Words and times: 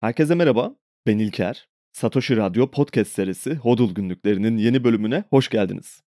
Herkese 0.00 0.34
merhaba, 0.34 0.74
ben 1.06 1.18
İlker. 1.18 1.68
Satoshi 1.92 2.36
Radyo 2.36 2.70
podcast 2.70 3.12
serisi 3.12 3.54
Hodul 3.54 3.94
Günlüklerinin 3.94 4.56
yeni 4.56 4.84
bölümüne 4.84 5.24
hoş 5.30 5.48
geldiniz. 5.48 6.02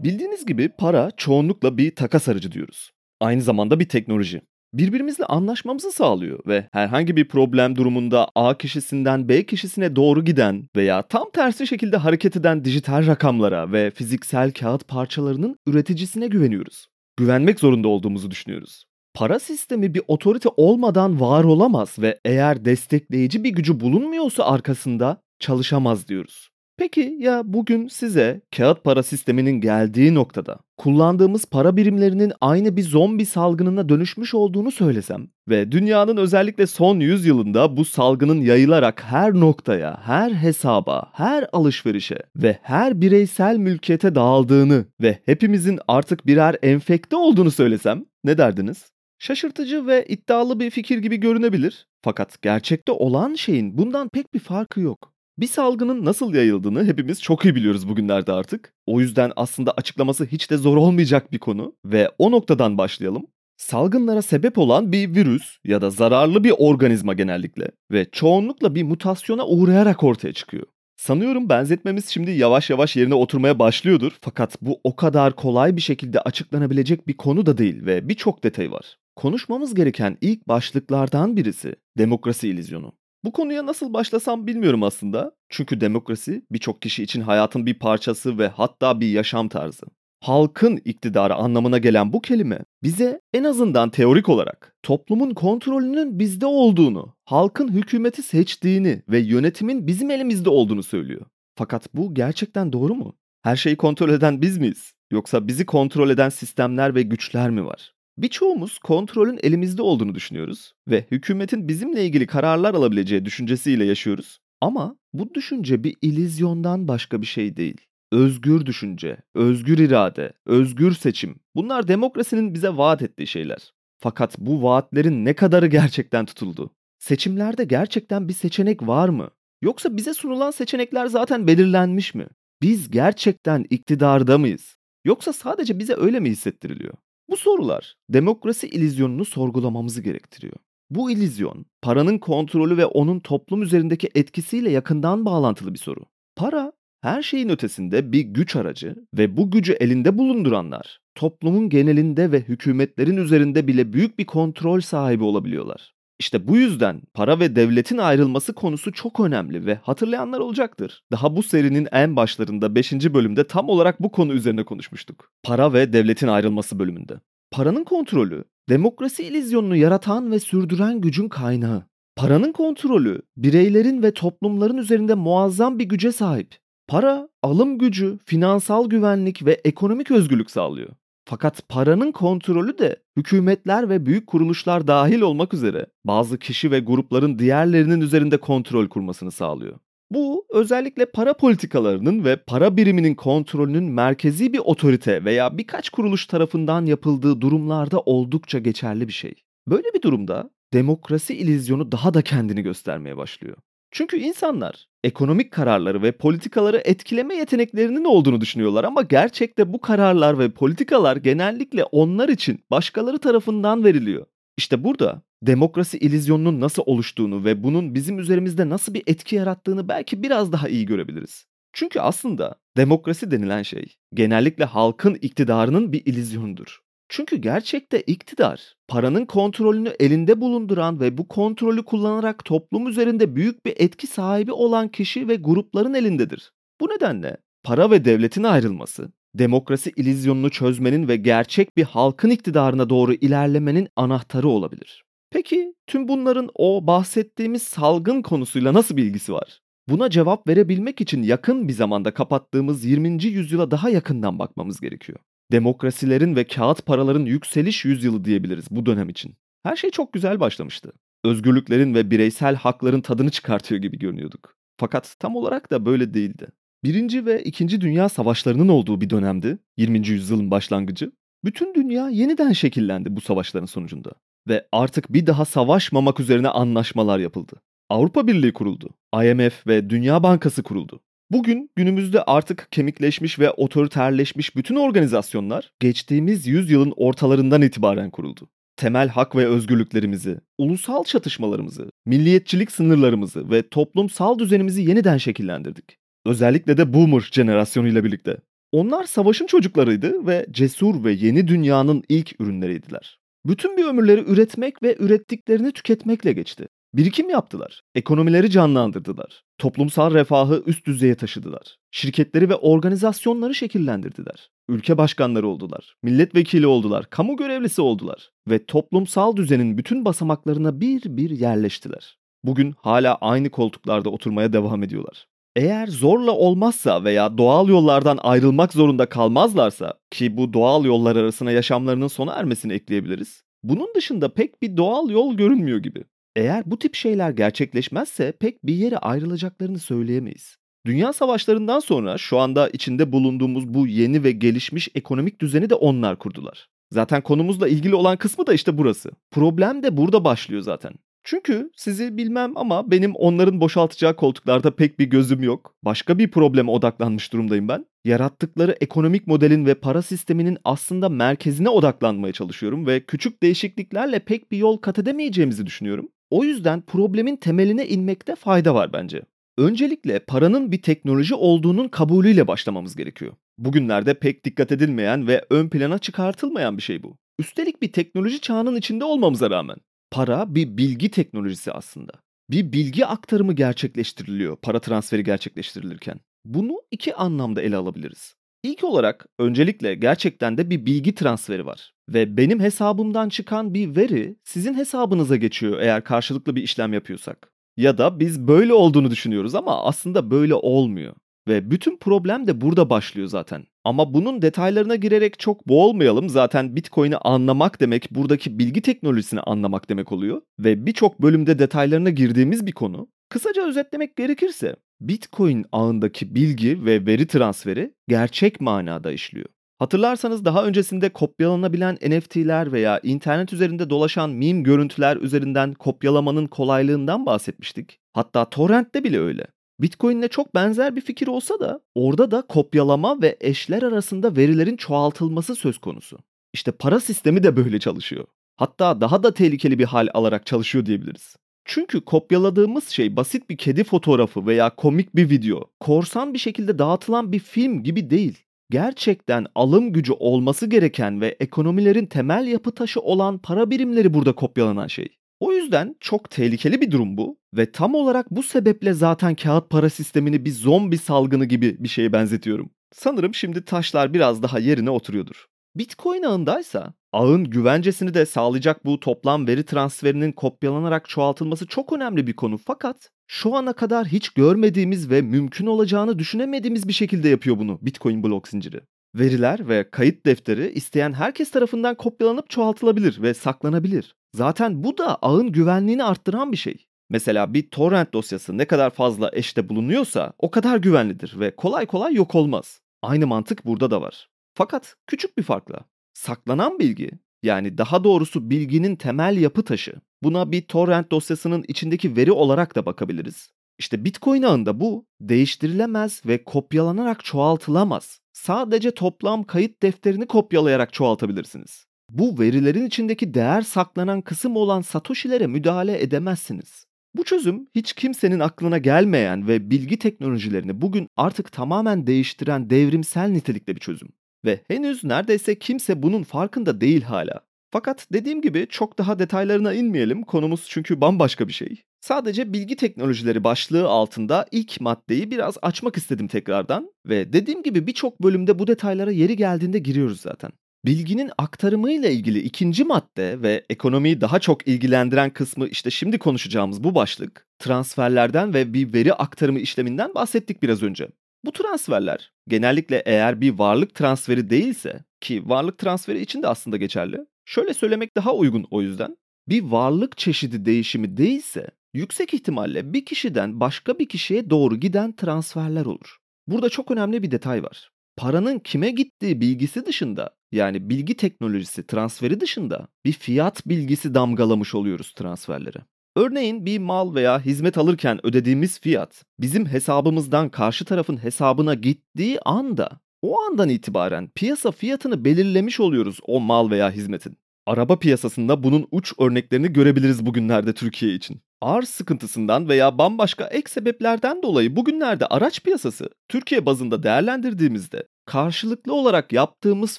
Bildiğiniz 0.00 0.46
gibi 0.46 0.68
para 0.68 1.10
çoğunlukla 1.10 1.76
bir 1.76 1.94
takas 1.94 2.28
aracı 2.28 2.52
diyoruz. 2.52 2.90
Aynı 3.20 3.42
zamanda 3.42 3.80
bir 3.80 3.88
teknoloji. 3.88 4.42
Birbirimizle 4.72 5.24
anlaşmamızı 5.24 5.92
sağlıyor 5.92 6.40
ve 6.46 6.68
herhangi 6.72 7.16
bir 7.16 7.28
problem 7.28 7.76
durumunda 7.76 8.28
A 8.34 8.58
kişisinden 8.58 9.28
B 9.28 9.46
kişisine 9.46 9.96
doğru 9.96 10.24
giden 10.24 10.68
veya 10.76 11.02
tam 11.02 11.30
tersi 11.30 11.66
şekilde 11.66 11.96
hareket 11.96 12.36
eden 12.36 12.64
dijital 12.64 13.06
rakamlara 13.06 13.72
ve 13.72 13.90
fiziksel 13.90 14.52
kağıt 14.52 14.88
parçalarının 14.88 15.56
üreticisine 15.66 16.26
güveniyoruz. 16.26 16.86
Güvenmek 17.16 17.60
zorunda 17.60 17.88
olduğumuzu 17.88 18.30
düşünüyoruz. 18.30 18.84
Para 19.14 19.38
sistemi 19.38 19.94
bir 19.94 20.02
otorite 20.08 20.48
olmadan 20.56 21.20
var 21.20 21.44
olamaz 21.44 21.96
ve 21.98 22.20
eğer 22.24 22.64
destekleyici 22.64 23.44
bir 23.44 23.50
gücü 23.50 23.80
bulunmuyorsa 23.80 24.44
arkasında 24.44 25.22
çalışamaz 25.40 26.08
diyoruz. 26.08 26.50
Peki 26.80 27.16
ya 27.18 27.42
bugün 27.44 27.88
size 27.88 28.40
kağıt 28.56 28.84
para 28.84 29.02
sisteminin 29.02 29.60
geldiği 29.60 30.14
noktada 30.14 30.58
kullandığımız 30.76 31.44
para 31.44 31.76
birimlerinin 31.76 32.32
aynı 32.40 32.76
bir 32.76 32.82
zombi 32.82 33.26
salgınına 33.26 33.88
dönüşmüş 33.88 34.34
olduğunu 34.34 34.70
söylesem 34.70 35.28
ve 35.48 35.72
dünyanın 35.72 36.16
özellikle 36.16 36.66
son 36.66 37.00
100 37.00 37.26
yılında 37.26 37.76
bu 37.76 37.84
salgının 37.84 38.40
yayılarak 38.40 39.02
her 39.02 39.34
noktaya, 39.34 40.00
her 40.02 40.30
hesaba, 40.30 41.10
her 41.12 41.46
alışverişe 41.52 42.18
ve 42.36 42.58
her 42.62 43.00
bireysel 43.00 43.56
mülkiyete 43.56 44.14
dağıldığını 44.14 44.84
ve 45.00 45.18
hepimizin 45.26 45.78
artık 45.88 46.26
birer 46.26 46.56
enfekte 46.62 47.16
olduğunu 47.16 47.50
söylesem 47.50 48.04
ne 48.24 48.38
derdiniz? 48.38 48.92
Şaşırtıcı 49.18 49.86
ve 49.86 50.04
iddialı 50.08 50.60
bir 50.60 50.70
fikir 50.70 50.98
gibi 50.98 51.16
görünebilir. 51.16 51.86
Fakat 52.02 52.42
gerçekte 52.42 52.92
olan 52.92 53.34
şeyin 53.34 53.78
bundan 53.78 54.08
pek 54.08 54.34
bir 54.34 54.40
farkı 54.40 54.80
yok. 54.80 55.19
Bir 55.40 55.46
salgının 55.46 56.04
nasıl 56.04 56.34
yayıldığını 56.34 56.84
hepimiz 56.84 57.22
çok 57.22 57.44
iyi 57.44 57.54
biliyoruz 57.54 57.88
bugünlerde 57.88 58.32
artık. 58.32 58.72
O 58.86 59.00
yüzden 59.00 59.32
aslında 59.36 59.72
açıklaması 59.72 60.24
hiç 60.24 60.50
de 60.50 60.56
zor 60.56 60.76
olmayacak 60.76 61.32
bir 61.32 61.38
konu 61.38 61.76
ve 61.84 62.10
o 62.18 62.30
noktadan 62.30 62.78
başlayalım. 62.78 63.26
Salgınlara 63.56 64.22
sebep 64.22 64.58
olan 64.58 64.92
bir 64.92 65.14
virüs 65.14 65.58
ya 65.64 65.80
da 65.80 65.90
zararlı 65.90 66.44
bir 66.44 66.54
organizma 66.58 67.14
genellikle 67.14 67.70
ve 67.90 68.10
çoğunlukla 68.12 68.74
bir 68.74 68.82
mutasyona 68.82 69.46
uğrayarak 69.46 70.04
ortaya 70.04 70.32
çıkıyor. 70.32 70.66
Sanıyorum 70.96 71.48
benzetmemiz 71.48 72.08
şimdi 72.08 72.30
yavaş 72.30 72.70
yavaş 72.70 72.96
yerine 72.96 73.14
oturmaya 73.14 73.58
başlıyordur 73.58 74.12
fakat 74.20 74.62
bu 74.62 74.80
o 74.84 74.96
kadar 74.96 75.36
kolay 75.36 75.76
bir 75.76 75.80
şekilde 75.80 76.20
açıklanabilecek 76.20 77.08
bir 77.08 77.16
konu 77.16 77.46
da 77.46 77.58
değil 77.58 77.86
ve 77.86 78.08
birçok 78.08 78.44
detay 78.44 78.72
var. 78.72 78.98
Konuşmamız 79.16 79.74
gereken 79.74 80.18
ilk 80.20 80.48
başlıklardan 80.48 81.36
birisi 81.36 81.74
demokrasi 81.98 82.48
ilizyonu. 82.48 82.99
Bu 83.24 83.32
konuya 83.32 83.66
nasıl 83.66 83.92
başlasam 83.92 84.46
bilmiyorum 84.46 84.82
aslında. 84.82 85.32
Çünkü 85.48 85.80
demokrasi 85.80 86.42
birçok 86.50 86.82
kişi 86.82 87.02
için 87.02 87.20
hayatın 87.20 87.66
bir 87.66 87.78
parçası 87.78 88.38
ve 88.38 88.48
hatta 88.48 89.00
bir 89.00 89.08
yaşam 89.08 89.48
tarzı. 89.48 89.86
Halkın 90.20 90.76
iktidarı 90.84 91.34
anlamına 91.34 91.78
gelen 91.78 92.12
bu 92.12 92.20
kelime 92.20 92.58
bize 92.82 93.20
en 93.34 93.44
azından 93.44 93.90
teorik 93.90 94.28
olarak 94.28 94.76
toplumun 94.82 95.34
kontrolünün 95.34 96.18
bizde 96.18 96.46
olduğunu, 96.46 97.14
halkın 97.24 97.72
hükümeti 97.72 98.22
seçtiğini 98.22 99.02
ve 99.08 99.18
yönetimin 99.18 99.86
bizim 99.86 100.10
elimizde 100.10 100.50
olduğunu 100.50 100.82
söylüyor. 100.82 101.26
Fakat 101.56 101.94
bu 101.94 102.14
gerçekten 102.14 102.72
doğru 102.72 102.94
mu? 102.94 103.16
Her 103.42 103.56
şeyi 103.56 103.76
kontrol 103.76 104.08
eden 104.08 104.42
biz 104.42 104.58
miyiz? 104.58 104.92
Yoksa 105.10 105.48
bizi 105.48 105.66
kontrol 105.66 106.10
eden 106.10 106.28
sistemler 106.28 106.94
ve 106.94 107.02
güçler 107.02 107.50
mi 107.50 107.64
var? 107.64 107.94
Birçoğumuz 108.22 108.78
kontrolün 108.78 109.38
elimizde 109.42 109.82
olduğunu 109.82 110.14
düşünüyoruz 110.14 110.74
ve 110.88 111.06
hükümetin 111.10 111.68
bizimle 111.68 112.04
ilgili 112.04 112.26
kararlar 112.26 112.74
alabileceği 112.74 113.24
düşüncesiyle 113.24 113.84
yaşıyoruz. 113.84 114.38
Ama 114.60 114.96
bu 115.12 115.34
düşünce 115.34 115.84
bir 115.84 115.96
ilizyondan 116.02 116.88
başka 116.88 117.20
bir 117.20 117.26
şey 117.26 117.56
değil. 117.56 117.80
Özgür 118.12 118.66
düşünce, 118.66 119.16
özgür 119.34 119.78
irade, 119.78 120.32
özgür 120.46 120.92
seçim. 120.92 121.40
Bunlar 121.54 121.88
demokrasinin 121.88 122.54
bize 122.54 122.68
vaat 122.68 123.02
ettiği 123.02 123.26
şeyler. 123.26 123.72
Fakat 123.98 124.38
bu 124.38 124.62
vaatlerin 124.62 125.24
ne 125.24 125.34
kadarı 125.34 125.66
gerçekten 125.66 126.26
tutuldu? 126.26 126.70
Seçimlerde 126.98 127.64
gerçekten 127.64 128.28
bir 128.28 128.34
seçenek 128.34 128.82
var 128.82 129.08
mı? 129.08 129.30
Yoksa 129.62 129.96
bize 129.96 130.14
sunulan 130.14 130.50
seçenekler 130.50 131.06
zaten 131.06 131.46
belirlenmiş 131.46 132.14
mi? 132.14 132.26
Biz 132.62 132.90
gerçekten 132.90 133.66
iktidarda 133.70 134.38
mıyız? 134.38 134.76
Yoksa 135.04 135.32
sadece 135.32 135.78
bize 135.78 135.94
öyle 135.94 136.20
mi 136.20 136.30
hissettiriliyor? 136.30 136.94
Bu 137.30 137.36
sorular 137.36 137.94
demokrasi 138.08 138.68
ilizyonunu 138.68 139.24
sorgulamamızı 139.24 140.02
gerektiriyor. 140.02 140.56
Bu 140.90 141.10
ilizyon, 141.10 141.66
paranın 141.82 142.18
kontrolü 142.18 142.76
ve 142.76 142.86
onun 142.86 143.20
toplum 143.20 143.62
üzerindeki 143.62 144.10
etkisiyle 144.14 144.70
yakından 144.70 145.24
bağlantılı 145.24 145.74
bir 145.74 145.78
soru. 145.78 146.00
Para, 146.36 146.72
her 147.02 147.22
şeyin 147.22 147.48
ötesinde 147.48 148.12
bir 148.12 148.20
güç 148.20 148.56
aracı 148.56 148.96
ve 149.14 149.36
bu 149.36 149.50
gücü 149.50 149.72
elinde 149.72 150.18
bulunduranlar, 150.18 151.00
toplumun 151.14 151.68
genelinde 151.68 152.32
ve 152.32 152.40
hükümetlerin 152.40 153.16
üzerinde 153.16 153.66
bile 153.66 153.92
büyük 153.92 154.18
bir 154.18 154.26
kontrol 154.26 154.80
sahibi 154.80 155.24
olabiliyorlar. 155.24 155.94
İşte 156.20 156.48
bu 156.48 156.56
yüzden 156.56 157.02
para 157.14 157.40
ve 157.40 157.56
devletin 157.56 157.98
ayrılması 157.98 158.52
konusu 158.52 158.92
çok 158.92 159.20
önemli 159.20 159.66
ve 159.66 159.74
hatırlayanlar 159.74 160.40
olacaktır. 160.40 161.02
Daha 161.12 161.36
bu 161.36 161.42
serinin 161.42 161.88
en 161.92 162.16
başlarında 162.16 162.74
5. 162.74 162.92
bölümde 162.92 163.46
tam 163.46 163.68
olarak 163.68 164.02
bu 164.02 164.12
konu 164.12 164.32
üzerine 164.32 164.64
konuşmuştuk. 164.64 165.32
Para 165.42 165.72
ve 165.72 165.92
devletin 165.92 166.28
ayrılması 166.28 166.78
bölümünde. 166.78 167.20
Paranın 167.50 167.84
kontrolü, 167.84 168.44
demokrasi 168.68 169.24
ilizyonunu 169.24 169.76
yaratan 169.76 170.32
ve 170.32 170.38
sürdüren 170.40 171.00
gücün 171.00 171.28
kaynağı. 171.28 171.84
Paranın 172.16 172.52
kontrolü, 172.52 173.22
bireylerin 173.36 174.02
ve 174.02 174.14
toplumların 174.14 174.76
üzerinde 174.76 175.14
muazzam 175.14 175.78
bir 175.78 175.84
güce 175.84 176.12
sahip. 176.12 176.56
Para, 176.88 177.28
alım 177.42 177.78
gücü, 177.78 178.18
finansal 178.26 178.88
güvenlik 178.88 179.46
ve 179.46 179.60
ekonomik 179.64 180.10
özgürlük 180.10 180.50
sağlıyor. 180.50 180.88
Fakat 181.30 181.68
paranın 181.68 182.12
kontrolü 182.12 182.78
de 182.78 182.96
hükümetler 183.16 183.88
ve 183.88 184.06
büyük 184.06 184.26
kuruluşlar 184.26 184.86
dahil 184.86 185.20
olmak 185.20 185.54
üzere 185.54 185.86
bazı 186.04 186.38
kişi 186.38 186.70
ve 186.70 186.80
grupların 186.80 187.38
diğerlerinin 187.38 188.00
üzerinde 188.00 188.36
kontrol 188.36 188.88
kurmasını 188.88 189.30
sağlıyor. 189.30 189.78
Bu 190.10 190.46
özellikle 190.50 191.06
para 191.06 191.34
politikalarının 191.34 192.24
ve 192.24 192.36
para 192.36 192.76
biriminin 192.76 193.14
kontrolünün 193.14 193.84
merkezi 193.84 194.52
bir 194.52 194.58
otorite 194.58 195.24
veya 195.24 195.58
birkaç 195.58 195.90
kuruluş 195.90 196.26
tarafından 196.26 196.86
yapıldığı 196.86 197.40
durumlarda 197.40 198.00
oldukça 198.00 198.58
geçerli 198.58 199.08
bir 199.08 199.12
şey. 199.12 199.34
Böyle 199.68 199.88
bir 199.94 200.02
durumda 200.02 200.50
demokrasi 200.72 201.34
ilizyonu 201.36 201.92
daha 201.92 202.14
da 202.14 202.22
kendini 202.22 202.62
göstermeye 202.62 203.16
başlıyor. 203.16 203.56
Çünkü 203.90 204.16
insanlar 204.16 204.88
ekonomik 205.04 205.50
kararları 205.50 206.02
ve 206.02 206.12
politikaları 206.12 206.82
etkileme 206.84 207.34
yeteneklerinin 207.34 208.04
olduğunu 208.04 208.40
düşünüyorlar 208.40 208.84
ama 208.84 209.02
gerçekte 209.02 209.72
bu 209.72 209.80
kararlar 209.80 210.38
ve 210.38 210.50
politikalar 210.50 211.16
genellikle 211.16 211.84
onlar 211.84 212.28
için 212.28 212.64
başkaları 212.70 213.18
tarafından 213.18 213.84
veriliyor. 213.84 214.26
İşte 214.56 214.84
burada 214.84 215.22
demokrasi 215.42 215.98
ilizyonunun 215.98 216.60
nasıl 216.60 216.82
oluştuğunu 216.86 217.44
ve 217.44 217.62
bunun 217.62 217.94
bizim 217.94 218.18
üzerimizde 218.18 218.68
nasıl 218.68 218.94
bir 218.94 219.02
etki 219.06 219.36
yarattığını 219.36 219.88
belki 219.88 220.22
biraz 220.22 220.52
daha 220.52 220.68
iyi 220.68 220.86
görebiliriz. 220.86 221.46
Çünkü 221.72 222.00
aslında 222.00 222.54
demokrasi 222.76 223.30
denilen 223.30 223.62
şey 223.62 223.96
genellikle 224.14 224.64
halkın 224.64 225.14
iktidarının 225.14 225.92
bir 225.92 226.06
ilizyonudur. 226.06 226.80
Çünkü 227.12 227.36
gerçekte 227.36 228.00
iktidar, 228.00 228.74
paranın 228.88 229.24
kontrolünü 229.24 229.88
elinde 230.00 230.40
bulunduran 230.40 231.00
ve 231.00 231.18
bu 231.18 231.28
kontrolü 231.28 231.82
kullanarak 231.82 232.44
toplum 232.44 232.88
üzerinde 232.88 233.36
büyük 233.36 233.66
bir 233.66 233.74
etki 233.76 234.06
sahibi 234.06 234.52
olan 234.52 234.88
kişi 234.88 235.28
ve 235.28 235.36
grupların 235.36 235.94
elindedir. 235.94 236.52
Bu 236.80 236.88
nedenle 236.88 237.36
para 237.64 237.90
ve 237.90 238.04
devletin 238.04 238.42
ayrılması, 238.42 239.12
demokrasi 239.34 239.92
ilizyonunu 239.96 240.50
çözmenin 240.50 241.08
ve 241.08 241.16
gerçek 241.16 241.76
bir 241.76 241.84
halkın 241.84 242.30
iktidarına 242.30 242.90
doğru 242.90 243.14
ilerlemenin 243.14 243.88
anahtarı 243.96 244.48
olabilir. 244.48 245.04
Peki 245.30 245.74
tüm 245.86 246.08
bunların 246.08 246.50
o 246.54 246.86
bahsettiğimiz 246.86 247.62
salgın 247.62 248.22
konusuyla 248.22 248.74
nasıl 248.74 248.96
bir 248.96 249.04
ilgisi 249.04 249.32
var? 249.32 249.60
Buna 249.88 250.10
cevap 250.10 250.48
verebilmek 250.48 251.00
için 251.00 251.22
yakın 251.22 251.68
bir 251.68 251.72
zamanda 251.72 252.14
kapattığımız 252.14 252.84
20. 252.84 253.24
yüzyıla 253.24 253.70
daha 253.70 253.90
yakından 253.90 254.38
bakmamız 254.38 254.80
gerekiyor. 254.80 255.18
Demokrasilerin 255.52 256.36
ve 256.36 256.44
kağıt 256.44 256.86
paraların 256.86 257.24
yükseliş 257.24 257.84
yüzyılı 257.84 258.24
diyebiliriz 258.24 258.66
bu 258.70 258.86
dönem 258.86 259.08
için. 259.08 259.36
Her 259.62 259.76
şey 259.76 259.90
çok 259.90 260.12
güzel 260.12 260.40
başlamıştı. 260.40 260.92
Özgürlüklerin 261.24 261.94
ve 261.94 262.10
bireysel 262.10 262.54
hakların 262.54 263.00
tadını 263.00 263.30
çıkartıyor 263.30 263.80
gibi 263.80 263.98
görünüyorduk. 263.98 264.56
Fakat 264.76 265.16
tam 265.18 265.36
olarak 265.36 265.70
da 265.70 265.86
böyle 265.86 266.14
değildi. 266.14 266.48
Birinci 266.84 267.26
ve 267.26 267.42
ikinci 267.42 267.80
Dünya 267.80 268.08
Savaşlarının 268.08 268.68
olduğu 268.68 269.00
bir 269.00 269.10
dönemdi, 269.10 269.58
20. 269.76 270.08
yüzyılın 270.08 270.50
başlangıcı. 270.50 271.12
Bütün 271.44 271.74
dünya 271.74 272.08
yeniden 272.08 272.52
şekillendi 272.52 273.16
bu 273.16 273.20
savaşların 273.20 273.66
sonucunda. 273.66 274.12
Ve 274.48 274.68
artık 274.72 275.12
bir 275.12 275.26
daha 275.26 275.44
savaşmamak 275.44 276.20
üzerine 276.20 276.48
anlaşmalar 276.48 277.18
yapıldı. 277.18 277.62
Avrupa 277.88 278.26
Birliği 278.26 278.52
kuruldu. 278.52 278.90
IMF 279.14 279.66
ve 279.66 279.90
Dünya 279.90 280.22
Bankası 280.22 280.62
kuruldu. 280.62 281.00
Bugün 281.30 281.70
günümüzde 281.76 282.22
artık 282.22 282.68
kemikleşmiş 282.70 283.38
ve 283.38 283.50
otoriterleşmiş 283.50 284.56
bütün 284.56 284.76
organizasyonlar 284.76 285.72
geçtiğimiz 285.80 286.46
yüzyılın 286.46 286.92
ortalarından 286.96 287.62
itibaren 287.62 288.10
kuruldu. 288.10 288.48
Temel 288.76 289.08
hak 289.08 289.36
ve 289.36 289.46
özgürlüklerimizi, 289.46 290.40
ulusal 290.58 291.04
çatışmalarımızı, 291.04 291.90
milliyetçilik 292.06 292.72
sınırlarımızı 292.72 293.50
ve 293.50 293.68
toplumsal 293.68 294.38
düzenimizi 294.38 294.82
yeniden 294.82 295.16
şekillendirdik. 295.16 295.98
Özellikle 296.26 296.76
de 296.76 296.94
boomer 296.94 297.28
jenerasyonuyla 297.32 298.04
birlikte. 298.04 298.36
Onlar 298.72 299.04
savaşın 299.04 299.46
çocuklarıydı 299.46 300.26
ve 300.26 300.46
cesur 300.50 301.04
ve 301.04 301.12
yeni 301.12 301.48
dünyanın 301.48 302.02
ilk 302.08 302.40
ürünleriydiler. 302.40 303.20
Bütün 303.46 303.76
bir 303.76 303.84
ömürleri 303.84 304.20
üretmek 304.20 304.82
ve 304.82 304.96
ürettiklerini 304.98 305.72
tüketmekle 305.72 306.32
geçti. 306.32 306.68
Birikim 306.94 307.30
yaptılar, 307.30 307.82
ekonomileri 307.94 308.50
canlandırdılar, 308.50 309.42
toplumsal 309.58 310.14
refahı 310.14 310.62
üst 310.66 310.86
düzeye 310.86 311.14
taşıdılar, 311.14 311.76
şirketleri 311.90 312.48
ve 312.48 312.54
organizasyonları 312.54 313.54
şekillendirdiler, 313.54 314.50
ülke 314.68 314.98
başkanları 314.98 315.48
oldular, 315.48 315.96
milletvekili 316.02 316.66
oldular, 316.66 317.10
kamu 317.10 317.36
görevlisi 317.36 317.82
oldular 317.82 318.30
ve 318.48 318.64
toplumsal 318.66 319.36
düzenin 319.36 319.78
bütün 319.78 320.04
basamaklarına 320.04 320.80
bir 320.80 321.02
bir 321.04 321.30
yerleştiler. 321.30 322.18
Bugün 322.44 322.74
hala 322.78 323.14
aynı 323.14 323.50
koltuklarda 323.50 324.10
oturmaya 324.10 324.52
devam 324.52 324.82
ediyorlar. 324.82 325.26
Eğer 325.56 325.86
zorla 325.86 326.32
olmazsa 326.32 327.04
veya 327.04 327.38
doğal 327.38 327.68
yollardan 327.68 328.18
ayrılmak 328.22 328.72
zorunda 328.72 329.06
kalmazlarsa 329.06 329.94
ki 330.10 330.36
bu 330.36 330.52
doğal 330.52 330.84
yollar 330.84 331.16
arasına 331.16 331.52
yaşamlarının 331.52 332.08
sona 332.08 332.32
ermesini 332.32 332.72
ekleyebiliriz. 332.72 333.42
Bunun 333.62 333.88
dışında 333.94 334.34
pek 334.34 334.62
bir 334.62 334.76
doğal 334.76 335.10
yol 335.10 335.34
görünmüyor 335.34 335.78
gibi. 335.78 336.04
Eğer 336.36 336.62
bu 336.66 336.78
tip 336.78 336.94
şeyler 336.94 337.30
gerçekleşmezse 337.30 338.32
pek 338.32 338.66
bir 338.66 338.74
yere 338.74 338.98
ayrılacaklarını 338.98 339.78
söyleyemeyiz. 339.78 340.56
Dünya 340.86 341.12
savaşlarından 341.12 341.80
sonra 341.80 342.18
şu 342.18 342.38
anda 342.38 342.68
içinde 342.68 343.12
bulunduğumuz 343.12 343.74
bu 343.74 343.86
yeni 343.86 344.24
ve 344.24 344.32
gelişmiş 344.32 344.88
ekonomik 344.94 345.40
düzeni 345.40 345.70
de 345.70 345.74
onlar 345.74 346.18
kurdular. 346.18 346.68
Zaten 346.90 347.22
konumuzla 347.22 347.68
ilgili 347.68 347.94
olan 347.94 348.16
kısmı 348.16 348.46
da 348.46 348.54
işte 348.54 348.78
burası. 348.78 349.10
Problem 349.30 349.82
de 349.82 349.96
burada 349.96 350.24
başlıyor 350.24 350.62
zaten. 350.62 350.92
Çünkü 351.24 351.70
sizi 351.76 352.16
bilmem 352.16 352.56
ama 352.56 352.90
benim 352.90 353.14
onların 353.14 353.60
boşaltacağı 353.60 354.16
koltuklarda 354.16 354.76
pek 354.76 354.98
bir 354.98 355.04
gözüm 355.04 355.42
yok. 355.42 355.74
Başka 355.82 356.18
bir 356.18 356.30
probleme 356.30 356.70
odaklanmış 356.70 357.32
durumdayım 357.32 357.68
ben. 357.68 357.86
Yarattıkları 358.04 358.76
ekonomik 358.80 359.26
modelin 359.26 359.66
ve 359.66 359.74
para 359.74 360.02
sisteminin 360.02 360.58
aslında 360.64 361.08
merkezine 361.08 361.68
odaklanmaya 361.68 362.32
çalışıyorum 362.32 362.86
ve 362.86 363.00
küçük 363.04 363.42
değişikliklerle 363.42 364.18
pek 364.18 364.52
bir 364.52 364.58
yol 364.58 364.76
kat 364.76 364.98
edemeyeceğimizi 364.98 365.66
düşünüyorum. 365.66 366.08
O 366.30 366.44
yüzden 366.44 366.80
problemin 366.80 367.36
temeline 367.36 367.86
inmekte 367.88 368.34
fayda 368.34 368.74
var 368.74 368.92
bence. 368.92 369.22
Öncelikle 369.58 370.18
paranın 370.18 370.72
bir 370.72 370.82
teknoloji 370.82 371.34
olduğunun 371.34 371.88
kabulüyle 371.88 372.46
başlamamız 372.46 372.96
gerekiyor. 372.96 373.32
Bugünlerde 373.58 374.14
pek 374.14 374.44
dikkat 374.44 374.72
edilmeyen 374.72 375.26
ve 375.26 375.44
ön 375.50 375.68
plana 375.68 375.98
çıkartılmayan 375.98 376.76
bir 376.76 376.82
şey 376.82 377.02
bu. 377.02 377.16
Üstelik 377.38 377.82
bir 377.82 377.92
teknoloji 377.92 378.40
çağının 378.40 378.76
içinde 378.76 379.04
olmamıza 379.04 379.50
rağmen. 379.50 379.76
Para 380.10 380.54
bir 380.54 380.76
bilgi 380.76 381.10
teknolojisi 381.10 381.72
aslında. 381.72 382.12
Bir 382.50 382.72
bilgi 382.72 383.06
aktarımı 383.06 383.52
gerçekleştiriliyor 383.52 384.56
para 384.56 384.80
transferi 384.80 385.24
gerçekleştirilirken. 385.24 386.20
Bunu 386.44 386.82
iki 386.90 387.14
anlamda 387.14 387.62
ele 387.62 387.76
alabiliriz. 387.76 388.34
İlk 388.62 388.84
olarak 388.84 389.26
öncelikle 389.38 389.94
gerçekten 389.94 390.58
de 390.58 390.70
bir 390.70 390.86
bilgi 390.86 391.14
transferi 391.14 391.66
var 391.66 391.92
ve 392.10 392.36
benim 392.36 392.60
hesabımdan 392.60 393.28
çıkan 393.28 393.74
bir 393.74 393.96
veri 393.96 394.36
sizin 394.44 394.74
hesabınıza 394.74 395.36
geçiyor 395.36 395.80
eğer 395.80 396.04
karşılıklı 396.04 396.56
bir 396.56 396.62
işlem 396.62 396.92
yapıyorsak. 396.92 397.52
Ya 397.76 397.98
da 397.98 398.20
biz 398.20 398.48
böyle 398.48 398.72
olduğunu 398.72 399.10
düşünüyoruz 399.10 399.54
ama 399.54 399.84
aslında 399.84 400.30
böyle 400.30 400.54
olmuyor. 400.54 401.14
Ve 401.48 401.70
bütün 401.70 401.96
problem 401.96 402.46
de 402.46 402.60
burada 402.60 402.90
başlıyor 402.90 403.28
zaten. 403.28 403.64
Ama 403.84 404.14
bunun 404.14 404.42
detaylarına 404.42 404.96
girerek 404.96 405.38
çok 405.38 405.68
boğulmayalım. 405.68 406.28
Zaten 406.28 406.76
Bitcoin'i 406.76 407.16
anlamak 407.16 407.80
demek 407.80 408.08
buradaki 408.10 408.58
bilgi 408.58 408.80
teknolojisini 408.80 409.40
anlamak 409.40 409.88
demek 409.88 410.12
oluyor. 410.12 410.42
Ve 410.58 410.86
birçok 410.86 411.22
bölümde 411.22 411.58
detaylarına 411.58 412.10
girdiğimiz 412.10 412.66
bir 412.66 412.72
konu. 412.72 413.08
Kısaca 413.28 413.66
özetlemek 413.66 414.16
gerekirse 414.16 414.76
Bitcoin 415.00 415.64
ağındaki 415.72 416.34
bilgi 416.34 416.84
ve 416.84 417.06
veri 417.06 417.26
transferi 417.26 417.94
gerçek 418.08 418.60
manada 418.60 419.12
işliyor. 419.12 419.48
Hatırlarsanız 419.80 420.44
daha 420.44 420.64
öncesinde 420.64 421.08
kopyalanabilen 421.08 421.94
NFT'ler 421.94 422.72
veya 422.72 423.00
internet 423.02 423.52
üzerinde 423.52 423.90
dolaşan 423.90 424.30
meme 424.30 424.60
görüntüler 424.60 425.16
üzerinden 425.16 425.74
kopyalamanın 425.74 426.46
kolaylığından 426.46 427.26
bahsetmiştik. 427.26 427.98
Hatta 428.12 428.50
torrent'te 428.50 429.04
bile 429.04 429.20
öyle. 429.20 429.46
Bitcoin'le 429.80 430.28
çok 430.28 430.54
benzer 430.54 430.96
bir 430.96 431.00
fikir 431.00 431.26
olsa 431.26 431.60
da 431.60 431.80
orada 431.94 432.30
da 432.30 432.42
kopyalama 432.42 433.22
ve 433.22 433.36
eşler 433.40 433.82
arasında 433.82 434.36
verilerin 434.36 434.76
çoğaltılması 434.76 435.54
söz 435.54 435.78
konusu. 435.78 436.18
İşte 436.52 436.72
para 436.72 437.00
sistemi 437.00 437.42
de 437.42 437.56
böyle 437.56 437.78
çalışıyor. 437.78 438.24
Hatta 438.56 439.00
daha 439.00 439.22
da 439.22 439.34
tehlikeli 439.34 439.78
bir 439.78 439.84
hal 439.84 440.08
alarak 440.14 440.46
çalışıyor 440.46 440.86
diyebiliriz. 440.86 441.36
Çünkü 441.64 442.00
kopyaladığımız 442.00 442.88
şey 442.88 443.16
basit 443.16 443.50
bir 443.50 443.56
kedi 443.56 443.84
fotoğrafı 443.84 444.46
veya 444.46 444.74
komik 444.74 445.16
bir 445.16 445.30
video, 445.30 445.70
korsan 445.80 446.34
bir 446.34 446.38
şekilde 446.38 446.78
dağıtılan 446.78 447.32
bir 447.32 447.38
film 447.38 447.82
gibi 447.82 448.10
değil. 448.10 448.49
Gerçekten 448.70 449.46
alım 449.54 449.92
gücü 449.92 450.12
olması 450.12 450.66
gereken 450.66 451.20
ve 451.20 451.36
ekonomilerin 451.40 452.06
temel 452.06 452.46
yapı 452.46 452.70
taşı 452.70 453.00
olan 453.00 453.38
para 453.38 453.70
birimleri 453.70 454.14
burada 454.14 454.32
kopyalanan 454.32 454.86
şey. 454.86 455.08
O 455.40 455.52
yüzden 455.52 455.96
çok 456.00 456.30
tehlikeli 456.30 456.80
bir 456.80 456.90
durum 456.90 457.16
bu 457.16 457.38
ve 457.56 457.72
tam 457.72 457.94
olarak 457.94 458.30
bu 458.30 458.42
sebeple 458.42 458.92
zaten 458.92 459.34
kağıt 459.34 459.70
para 459.70 459.90
sistemini 459.90 460.44
bir 460.44 460.50
zombi 460.50 460.98
salgını 460.98 461.44
gibi 461.44 461.76
bir 461.80 461.88
şeye 461.88 462.12
benzetiyorum. 462.12 462.70
Sanırım 462.92 463.34
şimdi 463.34 463.64
taşlar 463.64 464.14
biraz 464.14 464.42
daha 464.42 464.58
yerine 464.58 464.90
oturuyordur. 464.90 465.46
Bitcoin 465.76 466.22
ağındaysa 466.22 466.94
ağın 467.12 467.44
güvencesini 467.44 468.14
de 468.14 468.26
sağlayacak 468.26 468.84
bu 468.84 469.00
toplam 469.00 469.46
veri 469.46 469.64
transferinin 469.64 470.32
kopyalanarak 470.32 471.08
çoğaltılması 471.08 471.66
çok 471.66 471.92
önemli 471.92 472.26
bir 472.26 472.36
konu 472.36 472.58
fakat 472.58 473.10
şu 473.32 473.56
ana 473.56 473.72
kadar 473.72 474.06
hiç 474.06 474.28
görmediğimiz 474.28 475.10
ve 475.10 475.22
mümkün 475.22 475.66
olacağını 475.66 476.18
düşünemediğimiz 476.18 476.88
bir 476.88 476.92
şekilde 476.92 477.28
yapıyor 477.28 477.58
bunu 477.58 477.78
Bitcoin 477.82 478.22
blok 478.22 478.48
zinciri. 478.48 478.80
Veriler 479.14 479.68
ve 479.68 479.90
kayıt 479.90 480.26
defteri 480.26 480.70
isteyen 480.70 481.12
herkes 481.12 481.50
tarafından 481.50 481.94
kopyalanıp 481.94 482.50
çoğaltılabilir 482.50 483.22
ve 483.22 483.34
saklanabilir. 483.34 484.14
Zaten 484.34 484.84
bu 484.84 484.98
da 484.98 485.16
ağın 485.16 485.52
güvenliğini 485.52 486.04
arttıran 486.04 486.52
bir 486.52 486.56
şey. 486.56 486.86
Mesela 487.10 487.54
bir 487.54 487.70
torrent 487.70 488.12
dosyası 488.12 488.58
ne 488.58 488.64
kadar 488.64 488.90
fazla 488.90 489.30
eşte 489.32 489.68
bulunuyorsa 489.68 490.32
o 490.38 490.50
kadar 490.50 490.76
güvenlidir 490.76 491.40
ve 491.40 491.56
kolay 491.56 491.86
kolay 491.86 492.14
yok 492.14 492.34
olmaz. 492.34 492.80
Aynı 493.02 493.26
mantık 493.26 493.66
burada 493.66 493.90
da 493.90 494.00
var. 494.02 494.28
Fakat 494.54 494.96
küçük 495.06 495.38
bir 495.38 495.42
farkla. 495.42 495.80
Saklanan 496.14 496.78
bilgi, 496.78 497.10
yani 497.42 497.78
daha 497.78 498.04
doğrusu 498.04 498.50
bilginin 498.50 498.96
temel 498.96 499.36
yapı 499.36 499.62
taşı. 499.62 499.92
Buna 500.22 500.52
bir 500.52 500.62
torrent 500.62 501.10
dosyasının 501.10 501.64
içindeki 501.68 502.16
veri 502.16 502.32
olarak 502.32 502.76
da 502.76 502.86
bakabiliriz. 502.86 503.50
İşte 503.78 504.04
Bitcoin 504.04 504.42
ağında 504.42 504.80
bu 504.80 505.06
değiştirilemez 505.20 506.22
ve 506.26 506.44
kopyalanarak 506.44 507.24
çoğaltılamaz. 507.24 508.20
Sadece 508.32 508.90
toplam 508.90 509.44
kayıt 509.44 509.82
defterini 509.82 510.26
kopyalayarak 510.26 510.92
çoğaltabilirsiniz. 510.92 511.86
Bu 512.10 512.38
verilerin 512.38 512.86
içindeki 512.86 513.34
değer 513.34 513.62
saklanan 513.62 514.20
kısım 514.22 514.56
olan 514.56 514.80
satoshilere 514.80 515.46
müdahale 515.46 516.02
edemezsiniz. 516.02 516.84
Bu 517.14 517.24
çözüm 517.24 517.66
hiç 517.74 517.92
kimsenin 517.92 518.40
aklına 518.40 518.78
gelmeyen 518.78 519.48
ve 519.48 519.70
bilgi 519.70 519.98
teknolojilerini 519.98 520.80
bugün 520.80 521.08
artık 521.16 521.52
tamamen 521.52 522.06
değiştiren 522.06 522.70
devrimsel 522.70 523.28
nitelikte 523.28 523.74
bir 523.74 523.80
çözüm. 523.80 524.08
Ve 524.44 524.60
henüz 524.68 525.04
neredeyse 525.04 525.58
kimse 525.58 526.02
bunun 526.02 526.22
farkında 526.22 526.80
değil 526.80 527.02
hala. 527.02 527.40
Fakat 527.72 528.06
dediğim 528.12 528.42
gibi 528.42 528.66
çok 528.70 528.98
daha 528.98 529.18
detaylarına 529.18 529.74
inmeyelim. 529.74 530.22
Konumuz 530.22 530.66
çünkü 530.68 531.00
bambaşka 531.00 531.48
bir 531.48 531.52
şey. 531.52 531.82
Sadece 532.00 532.52
bilgi 532.52 532.76
teknolojileri 532.76 533.44
başlığı 533.44 533.88
altında 533.88 534.46
ilk 534.50 534.80
maddeyi 534.80 535.30
biraz 535.30 535.56
açmak 535.62 535.96
istedim 535.96 536.28
tekrardan 536.28 536.92
ve 537.06 537.32
dediğim 537.32 537.62
gibi 537.62 537.86
birçok 537.86 538.22
bölümde 538.22 538.58
bu 538.58 538.66
detaylara 538.66 539.10
yeri 539.10 539.36
geldiğinde 539.36 539.78
giriyoruz 539.78 540.20
zaten. 540.20 540.50
Bilginin 540.84 541.30
aktarımıyla 541.38 542.08
ilgili 542.08 542.38
ikinci 542.38 542.84
madde 542.84 543.42
ve 543.42 543.64
ekonomiyi 543.70 544.20
daha 544.20 544.38
çok 544.38 544.68
ilgilendiren 544.68 545.30
kısmı 545.30 545.68
işte 545.68 545.90
şimdi 545.90 546.18
konuşacağımız 546.18 546.84
bu 546.84 546.94
başlık. 546.94 547.46
Transferlerden 547.58 548.54
ve 548.54 548.74
bir 548.74 548.92
veri 548.92 549.14
aktarımı 549.14 549.58
işleminden 549.58 550.14
bahsettik 550.14 550.62
biraz 550.62 550.82
önce. 550.82 551.08
Bu 551.44 551.52
transferler 551.52 552.32
genellikle 552.48 553.02
eğer 553.06 553.40
bir 553.40 553.58
varlık 553.58 553.94
transferi 553.94 554.50
değilse 554.50 555.04
ki 555.20 555.48
varlık 555.48 555.78
transferi 555.78 556.20
için 556.20 556.42
de 556.42 556.48
aslında 556.48 556.76
geçerli. 556.76 557.26
Şöyle 557.44 557.74
söylemek 557.74 558.16
daha 558.16 558.34
uygun 558.34 558.66
o 558.70 558.82
yüzden. 558.82 559.16
Bir 559.48 559.62
varlık 559.62 560.18
çeşidi 560.18 560.64
değişimi 560.64 561.16
değilse 561.16 561.70
yüksek 561.94 562.34
ihtimalle 562.34 562.92
bir 562.92 563.04
kişiden 563.04 563.60
başka 563.60 563.98
bir 563.98 564.08
kişiye 564.08 564.50
doğru 564.50 564.76
giden 564.76 565.12
transferler 565.12 565.86
olur. 565.86 566.18
Burada 566.46 566.68
çok 566.68 566.90
önemli 566.90 567.22
bir 567.22 567.30
detay 567.30 567.62
var. 567.62 567.90
Paranın 568.16 568.58
kime 568.58 568.90
gittiği 568.90 569.40
bilgisi 569.40 569.86
dışında 569.86 570.36
yani 570.52 570.90
bilgi 570.90 571.16
teknolojisi 571.16 571.86
transferi 571.86 572.40
dışında 572.40 572.88
bir 573.04 573.12
fiyat 573.12 573.66
bilgisi 573.66 574.14
damgalamış 574.14 574.74
oluyoruz 574.74 575.12
transferlere. 575.12 575.78
Örneğin 576.16 576.66
bir 576.66 576.78
mal 576.78 577.14
veya 577.14 577.40
hizmet 577.40 577.78
alırken 577.78 578.26
ödediğimiz 578.26 578.80
fiyat 578.80 579.24
bizim 579.40 579.66
hesabımızdan 579.66 580.48
karşı 580.48 580.84
tarafın 580.84 581.16
hesabına 581.16 581.74
gittiği 581.74 582.40
anda 582.40 583.00
o 583.22 583.40
andan 583.40 583.68
itibaren 583.68 584.28
piyasa 584.34 584.70
fiyatını 584.70 585.24
belirlemiş 585.24 585.80
oluyoruz 585.80 586.18
o 586.26 586.40
mal 586.40 586.70
veya 586.70 586.90
hizmetin. 586.90 587.36
Araba 587.66 587.98
piyasasında 587.98 588.62
bunun 588.62 588.88
uç 588.90 589.12
örneklerini 589.18 589.72
görebiliriz 589.72 590.26
bugünlerde 590.26 590.72
Türkiye 590.72 591.14
için. 591.14 591.40
Arz 591.60 591.88
sıkıntısından 591.88 592.68
veya 592.68 592.98
bambaşka 592.98 593.44
ek 593.44 593.70
sebeplerden 593.70 594.42
dolayı 594.42 594.76
bugünlerde 594.76 595.26
araç 595.26 595.62
piyasası 595.62 596.10
Türkiye 596.28 596.66
bazında 596.66 597.02
değerlendirdiğimizde 597.02 598.04
karşılıklı 598.26 598.94
olarak 598.94 599.32
yaptığımız 599.32 599.98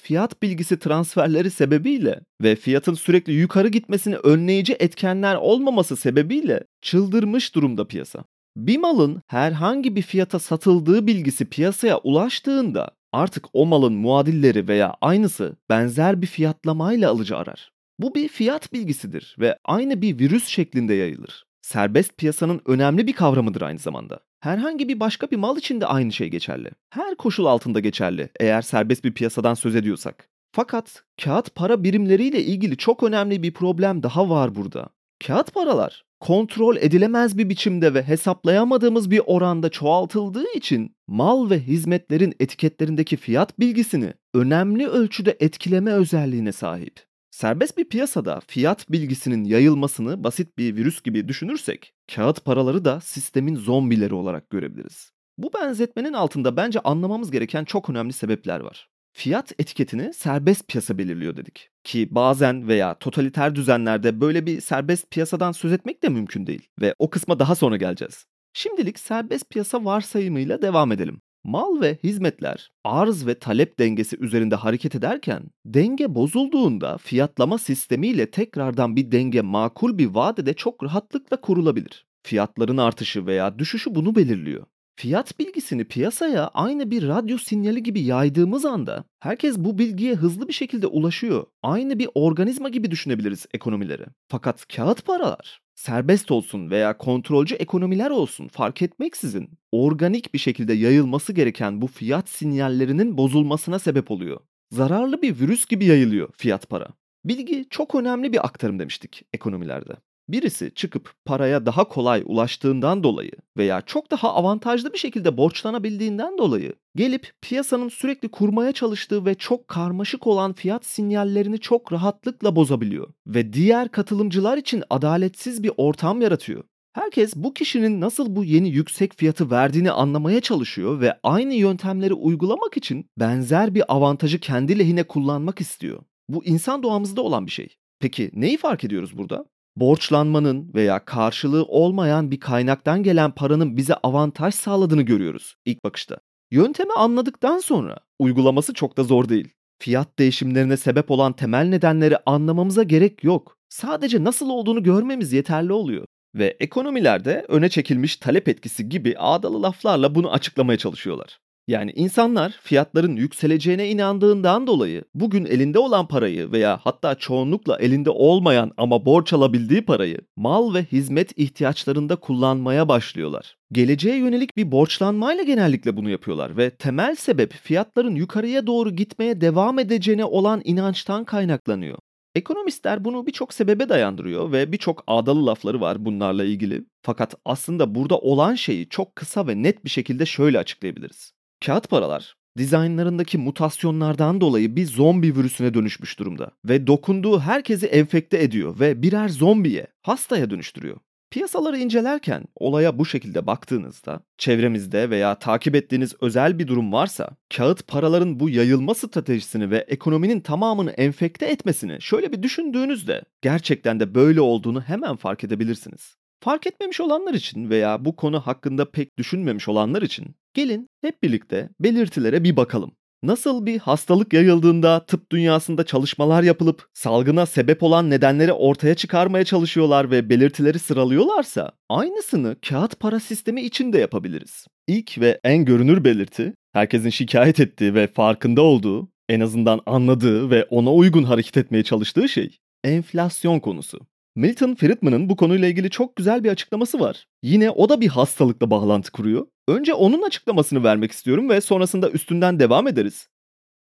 fiyat 0.00 0.42
bilgisi 0.42 0.78
transferleri 0.78 1.50
sebebiyle 1.50 2.20
ve 2.42 2.56
fiyatın 2.56 2.94
sürekli 2.94 3.32
yukarı 3.32 3.68
gitmesini 3.68 4.16
önleyici 4.16 4.72
etkenler 4.72 5.34
olmaması 5.34 5.96
sebebiyle 5.96 6.64
çıldırmış 6.82 7.54
durumda 7.54 7.86
piyasa. 7.86 8.24
Bir 8.56 8.78
malın 8.78 9.22
herhangi 9.26 9.96
bir 9.96 10.02
fiyata 10.02 10.38
satıldığı 10.38 11.06
bilgisi 11.06 11.44
piyasaya 11.44 11.98
ulaştığında 11.98 12.90
artık 13.12 13.44
o 13.52 13.66
malın 13.66 13.92
muadilleri 13.92 14.68
veya 14.68 14.94
aynısı 15.00 15.56
benzer 15.70 16.22
bir 16.22 16.26
fiyatlamayla 16.26 17.10
alıcı 17.10 17.36
arar. 17.36 17.72
Bu 17.98 18.14
bir 18.14 18.28
fiyat 18.28 18.72
bilgisidir 18.72 19.36
ve 19.38 19.58
aynı 19.64 20.02
bir 20.02 20.18
virüs 20.18 20.46
şeklinde 20.46 20.94
yayılır. 20.94 21.44
Serbest 21.62 22.18
piyasanın 22.18 22.60
önemli 22.66 23.06
bir 23.06 23.12
kavramıdır 23.12 23.62
aynı 23.62 23.78
zamanda. 23.78 24.20
Herhangi 24.42 24.88
bir 24.88 25.00
başka 25.00 25.30
bir 25.30 25.36
mal 25.36 25.56
için 25.56 25.80
de 25.80 25.86
aynı 25.86 26.12
şey 26.12 26.28
geçerli. 26.28 26.70
Her 26.90 27.14
koşul 27.14 27.46
altında 27.46 27.80
geçerli 27.80 28.28
eğer 28.40 28.62
serbest 28.62 29.04
bir 29.04 29.14
piyasadan 29.14 29.54
söz 29.54 29.76
ediyorsak. 29.76 30.28
Fakat 30.52 31.02
kağıt 31.22 31.54
para 31.54 31.84
birimleriyle 31.84 32.42
ilgili 32.42 32.76
çok 32.76 33.02
önemli 33.02 33.42
bir 33.42 33.54
problem 33.54 34.02
daha 34.02 34.30
var 34.30 34.54
burada. 34.54 34.88
Kağıt 35.26 35.54
paralar 35.54 36.04
kontrol 36.20 36.76
edilemez 36.76 37.38
bir 37.38 37.48
biçimde 37.48 37.94
ve 37.94 38.02
hesaplayamadığımız 38.02 39.10
bir 39.10 39.22
oranda 39.26 39.68
çoğaltıldığı 39.68 40.52
için 40.54 40.96
mal 41.08 41.50
ve 41.50 41.60
hizmetlerin 41.60 42.34
etiketlerindeki 42.40 43.16
fiyat 43.16 43.60
bilgisini 43.60 44.14
önemli 44.34 44.88
ölçüde 44.88 45.36
etkileme 45.40 45.92
özelliğine 45.92 46.52
sahip. 46.52 47.11
Serbest 47.32 47.78
bir 47.78 47.84
piyasada 47.84 48.40
fiyat 48.46 48.90
bilgisinin 48.90 49.44
yayılmasını 49.44 50.24
basit 50.24 50.58
bir 50.58 50.76
virüs 50.76 51.02
gibi 51.02 51.28
düşünürsek, 51.28 51.94
kağıt 52.14 52.44
paraları 52.44 52.84
da 52.84 53.00
sistemin 53.00 53.56
zombileri 53.56 54.14
olarak 54.14 54.50
görebiliriz. 54.50 55.10
Bu 55.38 55.50
benzetmenin 55.54 56.12
altında 56.12 56.56
bence 56.56 56.80
anlamamız 56.80 57.30
gereken 57.30 57.64
çok 57.64 57.90
önemli 57.90 58.12
sebepler 58.12 58.60
var. 58.60 58.88
Fiyat 59.12 59.52
etiketini 59.58 60.14
serbest 60.14 60.68
piyasa 60.68 60.98
belirliyor 60.98 61.36
dedik. 61.36 61.70
Ki 61.84 62.08
bazen 62.10 62.68
veya 62.68 62.98
totaliter 62.98 63.54
düzenlerde 63.54 64.20
böyle 64.20 64.46
bir 64.46 64.60
serbest 64.60 65.10
piyasadan 65.10 65.52
söz 65.52 65.72
etmek 65.72 66.02
de 66.02 66.08
mümkün 66.08 66.46
değil. 66.46 66.68
Ve 66.80 66.94
o 66.98 67.10
kısma 67.10 67.38
daha 67.38 67.54
sonra 67.54 67.76
geleceğiz. 67.76 68.26
Şimdilik 68.52 68.98
serbest 68.98 69.50
piyasa 69.50 69.84
varsayımıyla 69.84 70.62
devam 70.62 70.92
edelim. 70.92 71.20
Mal 71.44 71.80
ve 71.80 71.98
hizmetler 72.04 72.70
arz 72.84 73.26
ve 73.26 73.38
talep 73.38 73.78
dengesi 73.78 74.16
üzerinde 74.20 74.54
hareket 74.54 74.94
ederken 74.94 75.42
denge 75.64 76.14
bozulduğunda 76.14 76.98
fiyatlama 76.98 77.58
sistemiyle 77.58 78.30
tekrardan 78.30 78.96
bir 78.96 79.12
denge 79.12 79.40
makul 79.40 79.98
bir 79.98 80.06
vadede 80.06 80.54
çok 80.54 80.84
rahatlıkla 80.84 81.40
kurulabilir. 81.40 82.06
Fiyatların 82.22 82.76
artışı 82.76 83.26
veya 83.26 83.58
düşüşü 83.58 83.94
bunu 83.94 84.14
belirliyor. 84.14 84.66
Fiyat 84.96 85.38
bilgisini 85.38 85.84
piyasaya 85.84 86.48
aynı 86.48 86.90
bir 86.90 87.08
radyo 87.08 87.38
sinyali 87.38 87.82
gibi 87.82 88.00
yaydığımız 88.00 88.64
anda 88.64 89.04
herkes 89.20 89.58
bu 89.58 89.78
bilgiye 89.78 90.14
hızlı 90.14 90.48
bir 90.48 90.52
şekilde 90.52 90.86
ulaşıyor. 90.86 91.46
Aynı 91.62 91.98
bir 91.98 92.08
organizma 92.14 92.68
gibi 92.68 92.90
düşünebiliriz 92.90 93.46
ekonomileri. 93.54 94.04
Fakat 94.28 94.66
kağıt 94.76 95.04
paralar 95.04 95.60
serbest 95.82 96.30
olsun 96.30 96.70
veya 96.70 96.98
kontrolcü 96.98 97.54
ekonomiler 97.54 98.10
olsun 98.10 98.48
fark 98.48 98.82
etmeksizin 98.82 99.50
organik 99.72 100.34
bir 100.34 100.38
şekilde 100.38 100.72
yayılması 100.72 101.32
gereken 101.32 101.82
bu 101.82 101.86
fiyat 101.86 102.28
sinyallerinin 102.28 103.16
bozulmasına 103.16 103.78
sebep 103.78 104.10
oluyor. 104.10 104.40
Zararlı 104.70 105.22
bir 105.22 105.40
virüs 105.40 105.66
gibi 105.66 105.84
yayılıyor 105.84 106.28
fiyat 106.36 106.68
para. 106.68 106.88
Bilgi 107.24 107.66
çok 107.70 107.94
önemli 107.94 108.32
bir 108.32 108.46
aktarım 108.46 108.78
demiştik 108.78 109.22
ekonomilerde. 109.32 109.92
Birisi 110.28 110.72
çıkıp 110.74 111.14
paraya 111.24 111.66
daha 111.66 111.88
kolay 111.88 112.22
ulaştığından 112.26 113.02
dolayı 113.02 113.32
veya 113.56 113.80
çok 113.80 114.10
daha 114.10 114.34
avantajlı 114.34 114.92
bir 114.92 114.98
şekilde 114.98 115.36
borçlanabildiğinden 115.36 116.38
dolayı 116.38 116.74
gelip 116.96 117.32
piyasanın 117.42 117.88
sürekli 117.88 118.28
kurmaya 118.28 118.72
çalıştığı 118.72 119.26
ve 119.26 119.34
çok 119.34 119.68
karmaşık 119.68 120.26
olan 120.26 120.52
fiyat 120.52 120.86
sinyallerini 120.86 121.58
çok 121.58 121.92
rahatlıkla 121.92 122.56
bozabiliyor 122.56 123.12
ve 123.26 123.52
diğer 123.52 123.88
katılımcılar 123.88 124.56
için 124.56 124.84
adaletsiz 124.90 125.62
bir 125.62 125.72
ortam 125.76 126.20
yaratıyor. 126.20 126.64
Herkes 126.92 127.36
bu 127.36 127.54
kişinin 127.54 128.00
nasıl 128.00 128.36
bu 128.36 128.44
yeni 128.44 128.68
yüksek 128.68 129.18
fiyatı 129.18 129.50
verdiğini 129.50 129.90
anlamaya 129.90 130.40
çalışıyor 130.40 131.00
ve 131.00 131.18
aynı 131.22 131.54
yöntemleri 131.54 132.14
uygulamak 132.14 132.76
için 132.76 133.06
benzer 133.18 133.74
bir 133.74 133.94
avantajı 133.94 134.40
kendi 134.40 134.78
lehine 134.78 135.02
kullanmak 135.02 135.60
istiyor. 135.60 136.02
Bu 136.28 136.44
insan 136.44 136.82
doğamızda 136.82 137.22
olan 137.22 137.46
bir 137.46 137.50
şey. 137.50 137.76
Peki 138.00 138.30
neyi 138.32 138.56
fark 138.56 138.84
ediyoruz 138.84 139.18
burada? 139.18 139.44
Borçlanmanın 139.76 140.74
veya 140.74 141.04
karşılığı 141.04 141.64
olmayan 141.64 142.30
bir 142.30 142.40
kaynaktan 142.40 143.02
gelen 143.02 143.30
paranın 143.30 143.76
bize 143.76 143.94
avantaj 143.94 144.54
sağladığını 144.54 145.02
görüyoruz 145.02 145.54
ilk 145.64 145.84
bakışta. 145.84 146.18
Yöntemi 146.50 146.92
anladıktan 146.92 147.58
sonra 147.58 147.98
uygulaması 148.18 148.74
çok 148.74 148.96
da 148.96 149.04
zor 149.04 149.28
değil. 149.28 149.48
Fiyat 149.78 150.18
değişimlerine 150.18 150.76
sebep 150.76 151.10
olan 151.10 151.32
temel 151.32 151.64
nedenleri 151.64 152.16
anlamamıza 152.26 152.82
gerek 152.82 153.24
yok. 153.24 153.56
Sadece 153.68 154.24
nasıl 154.24 154.50
olduğunu 154.50 154.82
görmemiz 154.82 155.32
yeterli 155.32 155.72
oluyor. 155.72 156.04
Ve 156.34 156.56
ekonomilerde 156.60 157.44
öne 157.48 157.68
çekilmiş 157.68 158.16
talep 158.16 158.48
etkisi 158.48 158.88
gibi 158.88 159.14
ağdalı 159.18 159.62
laflarla 159.62 160.14
bunu 160.14 160.32
açıklamaya 160.32 160.78
çalışıyorlar. 160.78 161.38
Yani 161.68 161.92
insanlar 161.94 162.58
fiyatların 162.62 163.16
yükseleceğine 163.16 163.88
inandığından 163.88 164.66
dolayı 164.66 165.04
bugün 165.14 165.44
elinde 165.44 165.78
olan 165.78 166.08
parayı 166.08 166.52
veya 166.52 166.80
hatta 166.82 167.14
çoğunlukla 167.14 167.78
elinde 167.78 168.10
olmayan 168.10 168.72
ama 168.76 169.04
borç 169.04 169.32
alabildiği 169.32 169.82
parayı 169.82 170.18
mal 170.36 170.74
ve 170.74 170.84
hizmet 170.84 171.38
ihtiyaçlarında 171.38 172.16
kullanmaya 172.16 172.88
başlıyorlar. 172.88 173.56
Geleceğe 173.72 174.16
yönelik 174.16 174.56
bir 174.56 174.72
borçlanmayla 174.72 175.44
genellikle 175.44 175.96
bunu 175.96 176.10
yapıyorlar 176.10 176.56
ve 176.56 176.70
temel 176.70 177.14
sebep 177.14 177.52
fiyatların 177.52 178.14
yukarıya 178.14 178.66
doğru 178.66 178.90
gitmeye 178.90 179.40
devam 179.40 179.78
edeceğine 179.78 180.24
olan 180.24 180.60
inançtan 180.64 181.24
kaynaklanıyor. 181.24 181.98
Ekonomistler 182.34 183.04
bunu 183.04 183.26
birçok 183.26 183.54
sebebe 183.54 183.88
dayandırıyor 183.88 184.52
ve 184.52 184.72
birçok 184.72 185.04
ağdalı 185.06 185.46
lafları 185.46 185.80
var 185.80 186.04
bunlarla 186.04 186.44
ilgili. 186.44 186.84
Fakat 187.02 187.34
aslında 187.44 187.94
burada 187.94 188.18
olan 188.18 188.54
şeyi 188.54 188.88
çok 188.88 189.16
kısa 189.16 189.46
ve 189.46 189.62
net 189.62 189.84
bir 189.84 189.90
şekilde 189.90 190.26
şöyle 190.26 190.58
açıklayabiliriz. 190.58 191.32
Kağıt 191.66 191.90
paralar 191.90 192.34
dizaynlarındaki 192.58 193.38
mutasyonlardan 193.38 194.40
dolayı 194.40 194.76
bir 194.76 194.86
zombi 194.86 195.36
virüsüne 195.36 195.74
dönüşmüş 195.74 196.18
durumda 196.18 196.50
ve 196.64 196.86
dokunduğu 196.86 197.40
herkesi 197.40 197.86
enfekte 197.86 198.42
ediyor 198.42 198.80
ve 198.80 199.02
birer 199.02 199.28
zombiye, 199.28 199.86
hastaya 200.02 200.50
dönüştürüyor. 200.50 200.96
Piyasaları 201.30 201.78
incelerken 201.78 202.44
olaya 202.56 202.98
bu 202.98 203.06
şekilde 203.06 203.46
baktığınızda 203.46 204.20
çevremizde 204.38 205.10
veya 205.10 205.34
takip 205.34 205.74
ettiğiniz 205.74 206.14
özel 206.20 206.58
bir 206.58 206.66
durum 206.66 206.92
varsa 206.92 207.30
kağıt 207.56 207.88
paraların 207.88 208.40
bu 208.40 208.50
yayılma 208.50 208.94
stratejisini 208.94 209.70
ve 209.70 209.78
ekonominin 209.88 210.40
tamamını 210.40 210.90
enfekte 210.90 211.46
etmesini 211.46 212.00
şöyle 212.00 212.32
bir 212.32 212.42
düşündüğünüzde 212.42 213.22
gerçekten 213.42 214.00
de 214.00 214.14
böyle 214.14 214.40
olduğunu 214.40 214.80
hemen 214.80 215.16
fark 215.16 215.44
edebilirsiniz. 215.44 216.16
Fark 216.40 216.66
etmemiş 216.66 217.00
olanlar 217.00 217.34
için 217.34 217.70
veya 217.70 218.04
bu 218.04 218.16
konu 218.16 218.40
hakkında 218.40 218.90
pek 218.90 219.18
düşünmemiş 219.18 219.68
olanlar 219.68 220.02
için 220.02 220.34
gelin 220.54 220.88
hep 221.00 221.22
birlikte 221.22 221.68
belirtilere 221.80 222.44
bir 222.44 222.56
bakalım. 222.56 222.92
Nasıl 223.22 223.66
bir 223.66 223.78
hastalık 223.78 224.32
yayıldığında 224.32 225.06
tıp 225.06 225.32
dünyasında 225.32 225.84
çalışmalar 225.84 226.42
yapılıp 226.42 226.88
salgına 226.94 227.46
sebep 227.46 227.82
olan 227.82 228.10
nedenleri 228.10 228.52
ortaya 228.52 228.94
çıkarmaya 228.94 229.44
çalışıyorlar 229.44 230.10
ve 230.10 230.28
belirtileri 230.28 230.78
sıralıyorlarsa 230.78 231.72
aynısını 231.88 232.56
kağıt 232.68 233.00
para 233.00 233.20
sistemi 233.20 233.62
için 233.62 233.92
de 233.92 233.98
yapabiliriz. 233.98 234.66
İlk 234.86 235.20
ve 235.20 235.40
en 235.44 235.64
görünür 235.64 236.04
belirti 236.04 236.54
herkesin 236.72 237.10
şikayet 237.10 237.60
ettiği 237.60 237.94
ve 237.94 238.06
farkında 238.06 238.62
olduğu, 238.62 239.08
en 239.28 239.40
azından 239.40 239.80
anladığı 239.86 240.50
ve 240.50 240.64
ona 240.64 240.92
uygun 240.92 241.24
hareket 241.24 241.56
etmeye 241.56 241.82
çalıştığı 241.82 242.28
şey 242.28 242.58
enflasyon 242.84 243.60
konusu. 243.60 244.00
Milton 244.36 244.74
Friedman'ın 244.74 245.28
bu 245.28 245.36
konuyla 245.36 245.68
ilgili 245.68 245.90
çok 245.90 246.16
güzel 246.16 246.44
bir 246.44 246.50
açıklaması 246.50 247.00
var. 247.00 247.26
Yine 247.42 247.70
o 247.70 247.88
da 247.88 248.00
bir 248.00 248.08
hastalıkla 248.08 248.70
bağlantı 248.70 249.12
kuruyor. 249.12 249.46
Önce 249.68 249.94
onun 249.94 250.22
açıklamasını 250.22 250.84
vermek 250.84 251.12
istiyorum 251.12 251.48
ve 251.48 251.60
sonrasında 251.60 252.10
üstünden 252.10 252.60
devam 252.60 252.88
ederiz. 252.88 253.28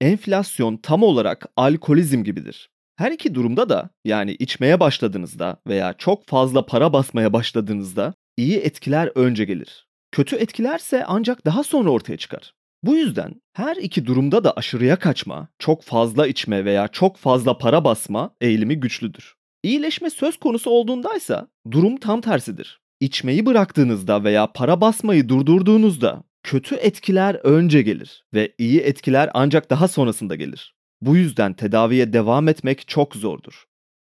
Enflasyon 0.02 0.78
tam 0.78 1.04
olarak 1.04 1.46
alkolizm 1.56 2.24
gibidir. 2.24 2.70
Her 2.96 3.12
iki 3.12 3.36
durumda 3.36 3.70
da 3.70 3.90
yani 4.06 4.32
içmeye 4.32 4.80
başladığınızda 4.80 5.58
veya 5.68 5.94
çok 5.94 6.28
fazla 6.28 6.66
para 6.66 6.94
basmaya 6.94 7.34
başladığınızda 7.34 8.14
iyi 8.38 8.58
etkiler 8.58 9.12
önce 9.16 9.46
gelir. 9.46 9.88
Kötü 10.12 10.36
etkilerse 10.36 11.06
ancak 11.08 11.46
daha 11.46 11.64
sonra 11.64 11.90
ortaya 11.90 12.18
çıkar. 12.18 12.54
Bu 12.84 12.96
yüzden 12.96 13.42
her 13.54 13.76
iki 13.76 14.06
durumda 14.06 14.44
da 14.44 14.54
aşırıya 14.54 15.00
kaçma, 15.00 15.48
çok 15.60 15.84
fazla 15.84 16.28
içme 16.28 16.66
veya 16.66 16.88
çok 16.88 17.18
fazla 17.18 17.58
para 17.58 17.84
basma 17.84 18.36
eğilimi 18.42 18.80
güçlüdür. 18.80 19.36
İyileşme 19.64 20.10
söz 20.10 20.38
konusu 20.38 20.70
olduğundaysa 20.70 21.48
durum 21.72 21.98
tam 21.98 22.22
tersidir. 22.22 22.83
İçmeyi 23.04 23.46
bıraktığınızda 23.46 24.24
veya 24.24 24.48
para 24.48 24.82
basmayı 24.82 25.30
durdurduğunuzda 25.30 26.24
kötü 26.44 26.76
etkiler 26.76 27.36
önce 27.36 27.82
gelir 27.82 28.26
ve 28.34 28.54
iyi 28.58 28.80
etkiler 28.80 29.30
ancak 29.34 29.70
daha 29.70 29.88
sonrasında 29.88 30.36
gelir. 30.36 30.76
Bu 31.02 31.16
yüzden 31.16 31.54
tedaviye 31.54 32.14
devam 32.14 32.48
etmek 32.48 32.88
çok 32.88 33.16
zordur. 33.16 33.64